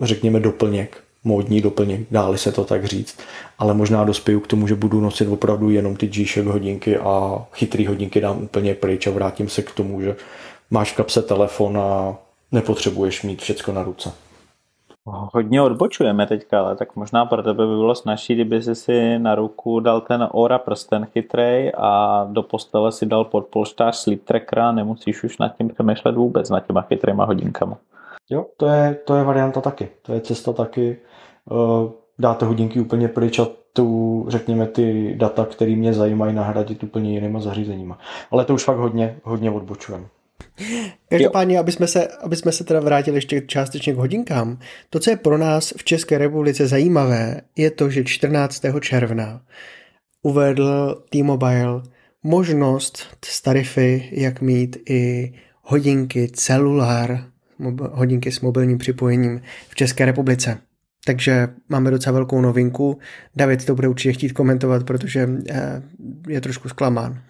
[0.00, 3.18] řekněme doplněk, módní doplněk, dáli se to tak říct.
[3.58, 7.86] Ale možná dospěju k tomu, že budu nosit opravdu jenom ty G-Shock hodinky a chytrý
[7.86, 10.16] hodinky dám úplně pryč a vrátím se k tomu, že
[10.70, 12.18] máš v kapse telefon a
[12.52, 14.12] nepotřebuješ mít všecko na ruce.
[15.06, 19.34] Hodně odbočujeme teďka, ale tak možná pro tebe by bylo snažší, kdyby jsi si na
[19.34, 24.58] ruku dal ten Ora prsten chytrej a do postele si dal pod polštář sleep tracker
[24.58, 27.78] a nemusíš už nad tím přemýšlet vůbec, nad těma chytrýma hodinkama.
[28.30, 29.88] Jo, to je, to je varianta taky.
[30.02, 30.98] To je cesta taky.
[31.50, 37.12] Uh, dáte hodinky úplně pryč a tu, řekněme, ty data, které mě zajímají, nahradit úplně
[37.12, 37.98] jinýma zařízeníma.
[38.30, 40.06] Ale to už fakt hodně, hodně odbočujeme.
[41.08, 44.58] Každopádně, aby jsme, se, aby jsme se teda vrátili ještě částečně k hodinkám,
[44.90, 48.62] to, co je pro nás v České republice zajímavé, je to, že 14.
[48.80, 49.42] června
[50.22, 51.82] uvedl T-Mobile
[52.22, 55.32] možnost z tarify, jak mít i
[55.62, 57.24] hodinky celulár,
[57.92, 60.58] hodinky s mobilním připojením v České republice.
[61.06, 62.98] Takže máme docela velkou novinku.
[63.36, 65.82] David to bude určitě chtít komentovat, protože eh,
[66.28, 67.22] je trošku zklamán.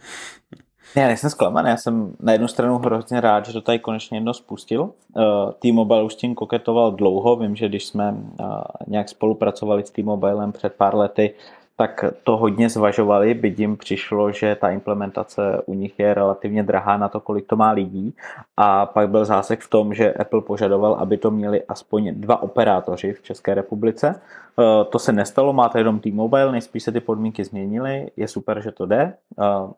[0.97, 4.35] Já nejsem zklamaný, já jsem na jednu stranu hrozně rád, že to tady konečně jedno
[4.35, 4.91] spustil.
[5.17, 5.21] Eh,
[5.59, 8.45] T-Mobile už s tím koketoval dlouho, vím, že když jsme eh,
[8.87, 11.35] nějak spolupracovali s T-Mobilem před pár lety,
[11.77, 16.97] tak to hodně zvažovali, byť jim přišlo, že ta implementace u nich je relativně drahá
[16.97, 18.15] na to, kolik to má lidí.
[18.57, 23.13] A pak byl zásek v tom, že Apple požadoval, aby to měli aspoň dva operátoři
[23.13, 24.21] v České republice.
[24.61, 28.73] Eh, to se nestalo, máte jenom T-Mobile, nejspíš se ty podmínky změnily, je super, že
[28.73, 29.15] to jde.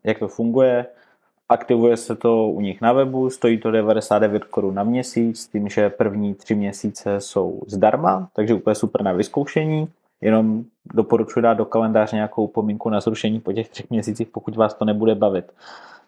[0.05, 0.87] Jak to funguje?
[1.49, 5.90] Aktivuje se to u nich na webu, stojí to 99 korun na měsíc, tím, že
[5.90, 9.88] první tři měsíce jsou zdarma, takže úplně super na vyzkoušení.
[10.20, 14.74] Jenom doporučuji dát do kalendáře nějakou pomínku na zrušení po těch třech měsících, pokud vás
[14.74, 15.53] to nebude bavit.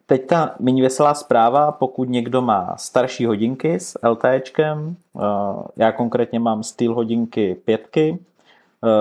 [0.07, 5.21] Teď ta méně veselá zpráva, pokud někdo má starší hodinky s LTEčkem, eh,
[5.77, 8.19] já konkrétně mám styl hodinky pětky,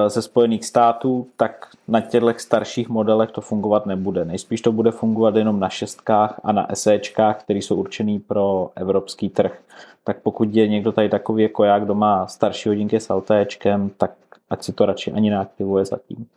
[0.08, 4.26] ze Spojených států, tak na těchto starších modelech to fungovat nebude.
[4.26, 9.30] Nejspíš to bude fungovat jenom na šestkách a na SEčkách, které jsou určený pro evropský
[9.30, 9.60] trh.
[10.04, 14.12] Tak pokud je někdo tady takový jako já, kdo má starší hodinky s LTEčkem, tak
[14.50, 16.28] ať si to radši ani neaktivuje zatím.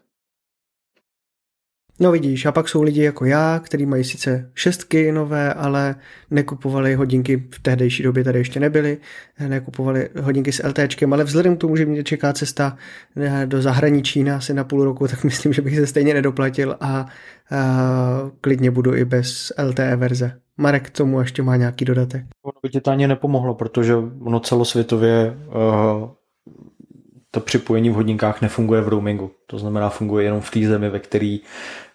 [2.02, 5.94] No vidíš, a pak jsou lidi jako já, kteří mají sice šestky nové, ale
[6.30, 8.98] nekupovali hodinky, v tehdejší době tady ještě nebyly,
[9.48, 12.76] nekupovali hodinky s LTčkem, ale vzhledem k tomu, že mě čeká cesta
[13.16, 16.76] eh, do zahraničí na asi na půl roku, tak myslím, že bych se stejně nedoplatil
[16.80, 17.06] a, a
[18.40, 20.40] klidně budu i bez LTE verze.
[20.56, 22.24] Marek k tomu ještě má nějaký dodatek.
[22.42, 26.08] Ono by ti to ani nepomohlo, protože ono celosvětově uh,
[27.30, 29.30] to připojení v hodinkách nefunguje v roamingu.
[29.46, 31.89] To znamená, funguje jenom v té zemi, ve který Eh,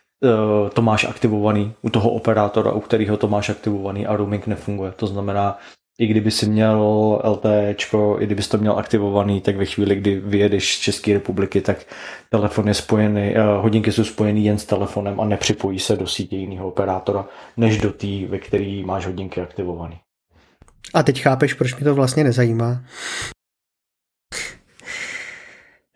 [0.73, 4.91] to máš aktivovaný u toho operátora, u kterého to máš aktivovaný a roaming nefunguje.
[4.91, 5.57] To znamená,
[5.99, 6.81] i kdyby si měl
[7.23, 7.75] LTE,
[8.19, 11.85] i kdyby to měl aktivovaný, tak ve chvíli, kdy vyjedeš z České republiky, tak
[12.29, 16.35] telefon je spojený, eh, hodinky jsou spojený jen s telefonem a nepřipojí se do sítě
[16.35, 17.25] jiného operátora,
[17.57, 19.99] než do té, ve který máš hodinky aktivovaný.
[20.93, 22.83] A teď chápeš, proč mě to vlastně nezajímá?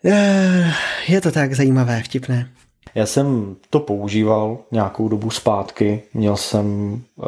[0.06, 0.74] Eh,
[1.08, 2.50] je to tak zajímavé, vtipné.
[2.96, 6.04] Já jsem to používal nějakou dobu zpátky.
[6.14, 7.26] Měl jsem uh,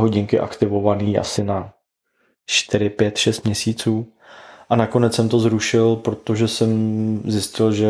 [0.00, 1.72] hodinky aktivovaný asi na
[2.46, 4.06] 4, 5, 6 měsíců.
[4.70, 7.88] A nakonec jsem to zrušil, protože jsem zjistil, že,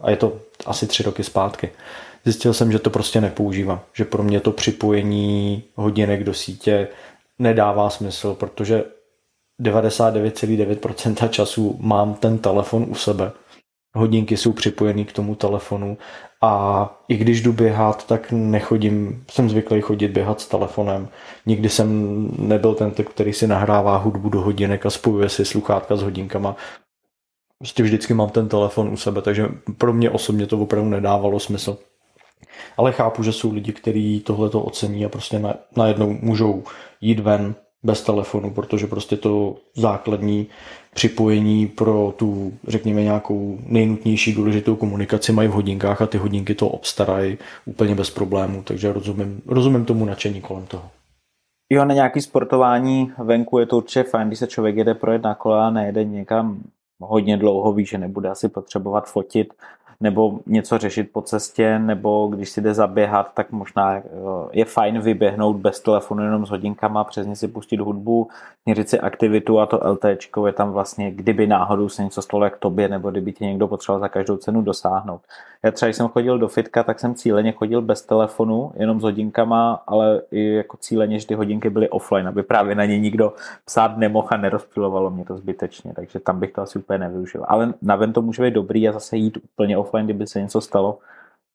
[0.00, 0.32] a je to
[0.66, 1.70] asi tři roky zpátky,
[2.24, 3.80] zjistil jsem, že to prostě nepoužívám.
[3.92, 6.88] Že pro mě to připojení hodinek do sítě
[7.38, 8.84] nedává smysl, protože
[9.62, 13.32] 99,9% času mám ten telefon u sebe.
[13.94, 15.98] Hodinky jsou připojený k tomu telefonu
[16.40, 21.08] a i když jdu běhat, tak nechodím, jsem zvyklý chodit běhat s telefonem.
[21.46, 26.02] Nikdy jsem nebyl ten který si nahrává hudbu do hodinek a spojuje si sluchátka s
[26.02, 26.56] hodinkama.
[27.58, 31.78] Prostě vždycky mám ten telefon u sebe, takže pro mě osobně to opravdu nedávalo smysl.
[32.76, 35.42] Ale chápu, že jsou lidi, kteří tohle to ocení a prostě
[35.76, 36.64] najednou můžou
[37.00, 40.46] jít ven bez telefonu, protože prostě to základní
[40.94, 46.68] připojení pro tu, řekněme, nějakou nejnutnější důležitou komunikaci mají v hodinkách a ty hodinky to
[46.68, 50.90] obstarají úplně bez problémů, takže rozumím, rozumím tomu nadšení kolem toho.
[51.72, 55.34] Jo, na nějaký sportování venku je to určitě fajn, když se člověk jede projet na
[55.34, 56.62] kole a nejede někam
[57.00, 59.54] hodně dlouho, ví, že nebude asi potřebovat fotit.
[60.00, 64.02] Nebo něco řešit po cestě, nebo když si jde zaběhat, tak možná eh,
[64.52, 68.28] je fajn vyběhnout bez telefonu jenom s hodinkama, přes ně si pustit hudbu,
[68.66, 70.04] měřit si aktivitu a to LT
[70.46, 74.00] je tam vlastně, kdyby náhodou se něco stalo jak tobě, nebo kdyby ti někdo potřeboval
[74.00, 75.20] za každou cenu dosáhnout.
[75.62, 79.02] Já třeba, když jsem chodil do fitka, tak jsem cíleně chodil bez telefonu, jenom s
[79.02, 83.32] hodinkama, ale i jako cíleně, že ty hodinky byly offline, aby právě na ně nikdo
[83.64, 87.44] psát nemohl a nerozpilovalo mě to zbytečně, takže tam bych to asi úplně nevyužil.
[87.48, 90.60] Ale na ven to může být dobrý a zase jít úplně offline, kdyby se něco
[90.60, 90.98] stalo,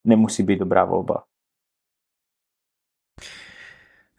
[0.03, 1.23] nemusí být dobrá volba.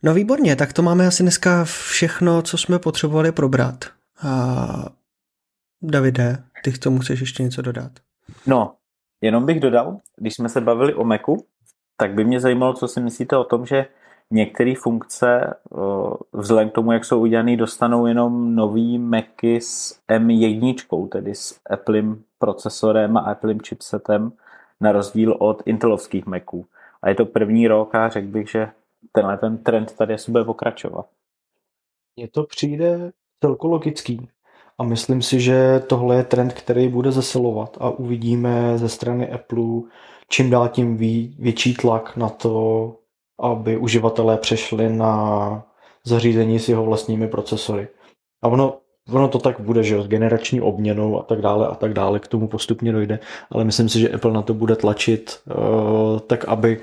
[0.03, 3.85] No výborně, tak to máme asi dneska všechno, co jsme potřebovali probrat.
[4.23, 4.67] A
[5.83, 7.93] Davide, ty k tomu chceš ještě něco dodat?
[8.47, 8.77] No,
[9.21, 11.47] jenom bych dodal, když jsme se bavili o Macu,
[11.97, 13.87] tak by mě zajímalo, co si myslíte o tom, že
[14.35, 15.55] některé funkce
[16.32, 22.22] vzhledem k tomu, jak jsou udělané, dostanou jenom nový Macy s M1, tedy s Applem
[22.39, 24.32] procesorem a Applem chipsetem,
[24.80, 26.66] na rozdíl od Intelovských Maců.
[27.03, 28.68] A je to první rok a řekl bych, že
[29.12, 31.07] tenhle ten trend tady asi bude pokračovat.
[32.16, 34.28] Mně to přijde celku logický.
[34.78, 39.82] A myslím si, že tohle je trend, který bude zesilovat a uvidíme ze strany Apple
[40.28, 40.97] čím dál tím
[41.39, 42.97] větší tlak na to,
[43.41, 45.64] aby uživatelé přešli na
[46.05, 47.89] zařízení s jeho vlastními procesory.
[48.43, 48.76] A ono,
[49.12, 52.28] ono to tak bude, že s generační obměnou a tak dále a tak dále k
[52.28, 53.18] tomu postupně dojde,
[53.51, 56.80] ale myslím si, že Apple na to bude tlačit uh, tak, aby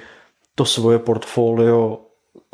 [0.55, 1.99] to svoje portfolio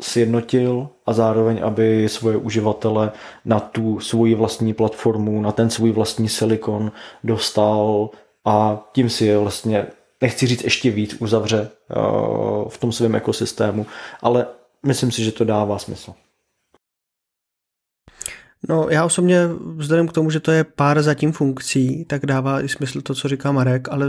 [0.02, 3.12] sjednotil a zároveň, aby svoje uživatele
[3.44, 6.92] na tu svoji vlastní platformu, na ten svůj vlastní silikon
[7.24, 8.10] dostal
[8.44, 9.86] a tím si je vlastně
[10.20, 11.94] nechci říct ještě víc, uzavře eh,
[12.68, 13.86] v tom svém ekosystému,
[14.22, 14.46] ale
[14.86, 16.14] myslím si, že to dává smysl.
[18.68, 22.68] No já osobně vzhledem k tomu, že to je pár zatím funkcí, tak dává i
[22.68, 24.08] smysl to, co říká Marek, ale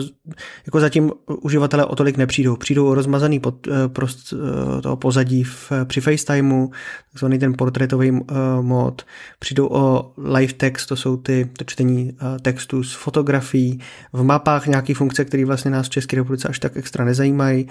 [0.66, 2.56] jako zatím uživatelé o tolik nepřijdou.
[2.56, 6.70] Přijdou o rozmazaný pod, eh, prost, eh, toho pozadí v, při FaceTimeu,
[7.12, 8.18] takzvaný ten portrétový uh,
[8.62, 9.06] mod,
[9.39, 13.80] přijdou o live text, to jsou ty to čtení uh, textu z fotografií,
[14.14, 17.68] v mapách nějaké funkce, které vlastně nás v České republice až tak extra nezajímají.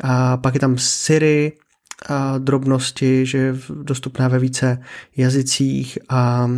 [0.00, 1.52] A pak je tam Siri,
[2.08, 4.82] a drobnosti, že je dostupná ve více
[5.16, 6.50] jazycích a,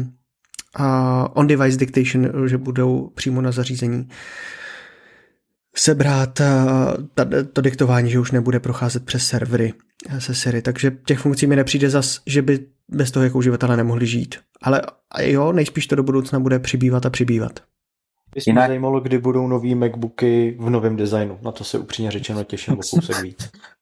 [0.77, 4.09] a on-device dictation, že budou přímo na zařízení
[5.77, 6.41] sebrat
[7.53, 9.73] to diktování, že už nebude procházet přes servery
[10.19, 14.07] se Siri, takže těch funkcí mi nepřijde zas, že by bez toho jako uživatelé nemohli
[14.07, 14.35] žít.
[14.63, 14.83] Ale
[15.21, 17.61] jo, nejspíš to do budoucna bude přibývat a přibývat.
[18.35, 18.69] Mě Jinak...
[18.69, 21.39] zajímalo, kdy budou nový MacBooky v novém designu.
[21.43, 23.51] Na to se upřímně řečeno těším o kousek víc.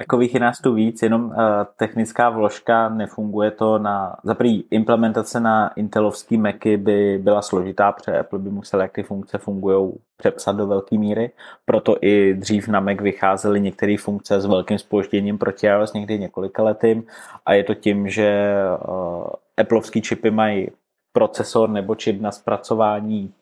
[0.00, 1.34] tak Takových je nás tu víc, jenom uh,
[1.76, 4.16] technická vložka, nefunguje to na...
[4.22, 9.02] Za prvý, implementace na intelovský Macy by byla složitá, protože Apple by musel, jak ty
[9.02, 11.30] funkce fungují, přepsat do velké míry.
[11.64, 16.62] Proto i dřív na Mac vycházely některé funkce s velkým spožděním proti iOS někdy několika
[16.62, 17.04] letým
[17.46, 18.54] a je to tím, že
[18.88, 19.26] uh,
[19.56, 20.68] Appleovský čipy mají
[21.12, 23.32] procesor nebo čip na zpracování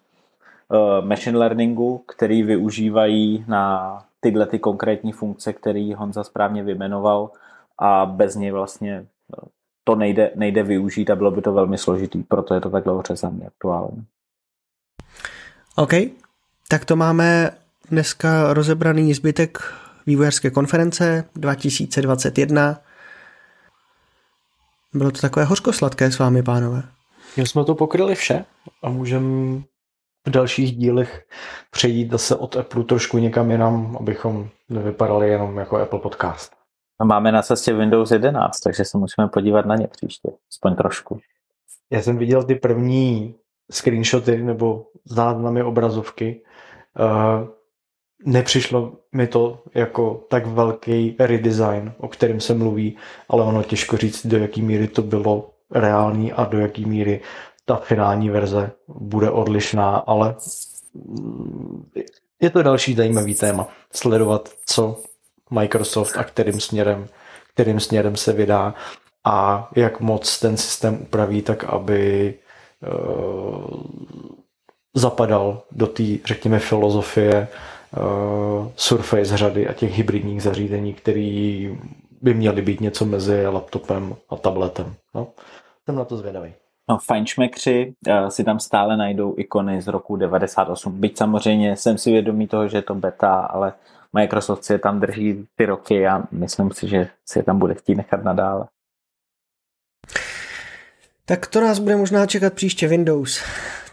[0.68, 7.30] uh, machine learningu, který využívají na tyhle ty konkrétní funkce, který Honza správně vymenoval
[7.78, 9.48] a bez něj vlastně no,
[9.84, 13.46] to nejde, nejde využít a bylo by to velmi složitý, proto je to takhle ořezaný
[13.46, 14.04] aktuálně.
[15.76, 15.92] OK,
[16.68, 17.50] tak to máme
[17.90, 19.58] dneska rozebraný zbytek
[20.06, 22.80] vývojářské konference 2021.
[24.94, 26.82] Bylo to takové hořkosladké s vámi, pánové.
[27.36, 28.44] My jsme to pokryli vše
[28.82, 29.62] a můžeme
[30.26, 31.26] v dalších dílech
[31.70, 36.52] přejít zase od Apple trošku někam jinam, abychom nevypadali jenom jako Apple podcast.
[37.00, 41.20] A máme na cestě Windows 11, takže se musíme podívat na ně příště, aspoň trošku.
[41.90, 43.34] Já jsem viděl ty první
[43.70, 46.42] screenshoty nebo záznamy obrazovky.
[47.00, 47.48] Uh,
[48.24, 52.96] nepřišlo mi to jako tak velký redesign, o kterém se mluví,
[53.28, 57.20] ale ono těžko říct, do jaký míry to bylo reální a do jaký míry
[57.68, 60.34] ta finální verze bude odlišná, ale
[62.40, 63.68] je to další zajímavý téma.
[63.92, 65.00] Sledovat, co
[65.50, 67.08] Microsoft a kterým směrem,
[67.54, 68.74] kterým směrem se vydá
[69.24, 72.34] a jak moc ten systém upraví tak, aby
[72.82, 73.82] uh,
[74.94, 77.48] zapadal do té, řekněme, filozofie
[77.96, 81.68] uh, Surface řady a těch hybridních zařízení, které
[82.22, 84.94] by měly být něco mezi laptopem a tabletem.
[85.14, 85.28] No,
[85.84, 86.54] jsem na to zvědavý.
[86.90, 91.00] No, fajnšmekři uh, si tam stále najdou ikony z roku 98.
[91.00, 93.72] Byť samozřejmě jsem si vědomý toho, že je to beta, ale
[94.12, 97.74] Microsoft si je tam drží ty roky a myslím si, že si je tam bude
[97.74, 98.66] chtít nechat nadále.
[101.24, 103.42] Tak to nás bude možná čekat příště Windows.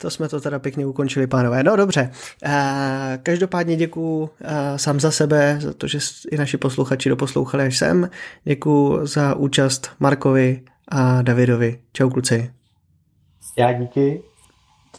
[0.02, 1.64] to jsme to teda pěkně ukončili, pánové.
[1.64, 2.12] No dobře,
[2.46, 6.00] eh, každopádně děkuji eh, sám za sebe, za to, že
[6.32, 8.10] i naši posluchači doposlouchali až sem.
[8.44, 11.80] Děkuji za účast Markovi a Davidovi.
[11.94, 12.52] Čau kluci.
[13.58, 14.22] Já díky.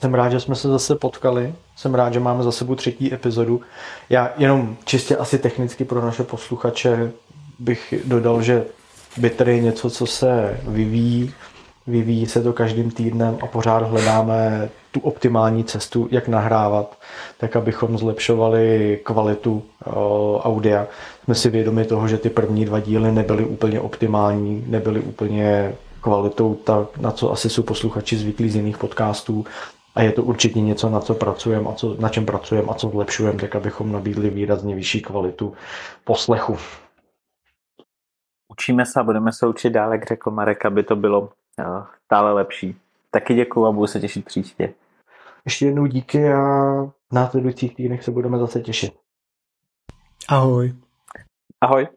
[0.01, 1.55] Jsem rád, že jsme se zase potkali.
[1.77, 3.61] Jsem rád, že máme za sebou třetí epizodu.
[4.11, 7.13] Já jenom čistě asi technicky pro naše posluchače
[7.59, 8.65] bych dodal, že
[9.17, 11.33] Bitter je něco, co se vyvíjí,
[11.87, 16.99] vyvíjí se to každým týdnem a pořád hledáme tu optimální cestu, jak nahrávat,
[17.39, 19.93] tak abychom zlepšovali kvalitu uh,
[20.41, 20.87] audia.
[21.25, 25.75] Jsme si vědomi toho, že ty první dva díly nebyly úplně optimální, nebyly úplně
[26.07, 29.45] kvalitou, tak na co asi jsou posluchači zvyklí z jiných podcastů.
[29.95, 32.89] A je to určitě něco, na co pracujeme a co, na čem pracujeme a co
[32.89, 35.55] zlepšujeme, tak abychom nabídli výrazně vyšší kvalitu
[36.05, 36.57] poslechu.
[38.53, 41.29] Učíme se a budeme se učit dále, jak řekl Marek, aby to bylo uh,
[42.05, 42.77] stále lepší.
[43.11, 44.75] Taky děkuju a budu se těšit příště.
[45.45, 46.41] Ještě jednou díky a
[47.11, 48.95] v následujících týdnech se budeme zase těšit.
[50.29, 50.75] Ahoj.
[51.61, 51.89] Ahoj.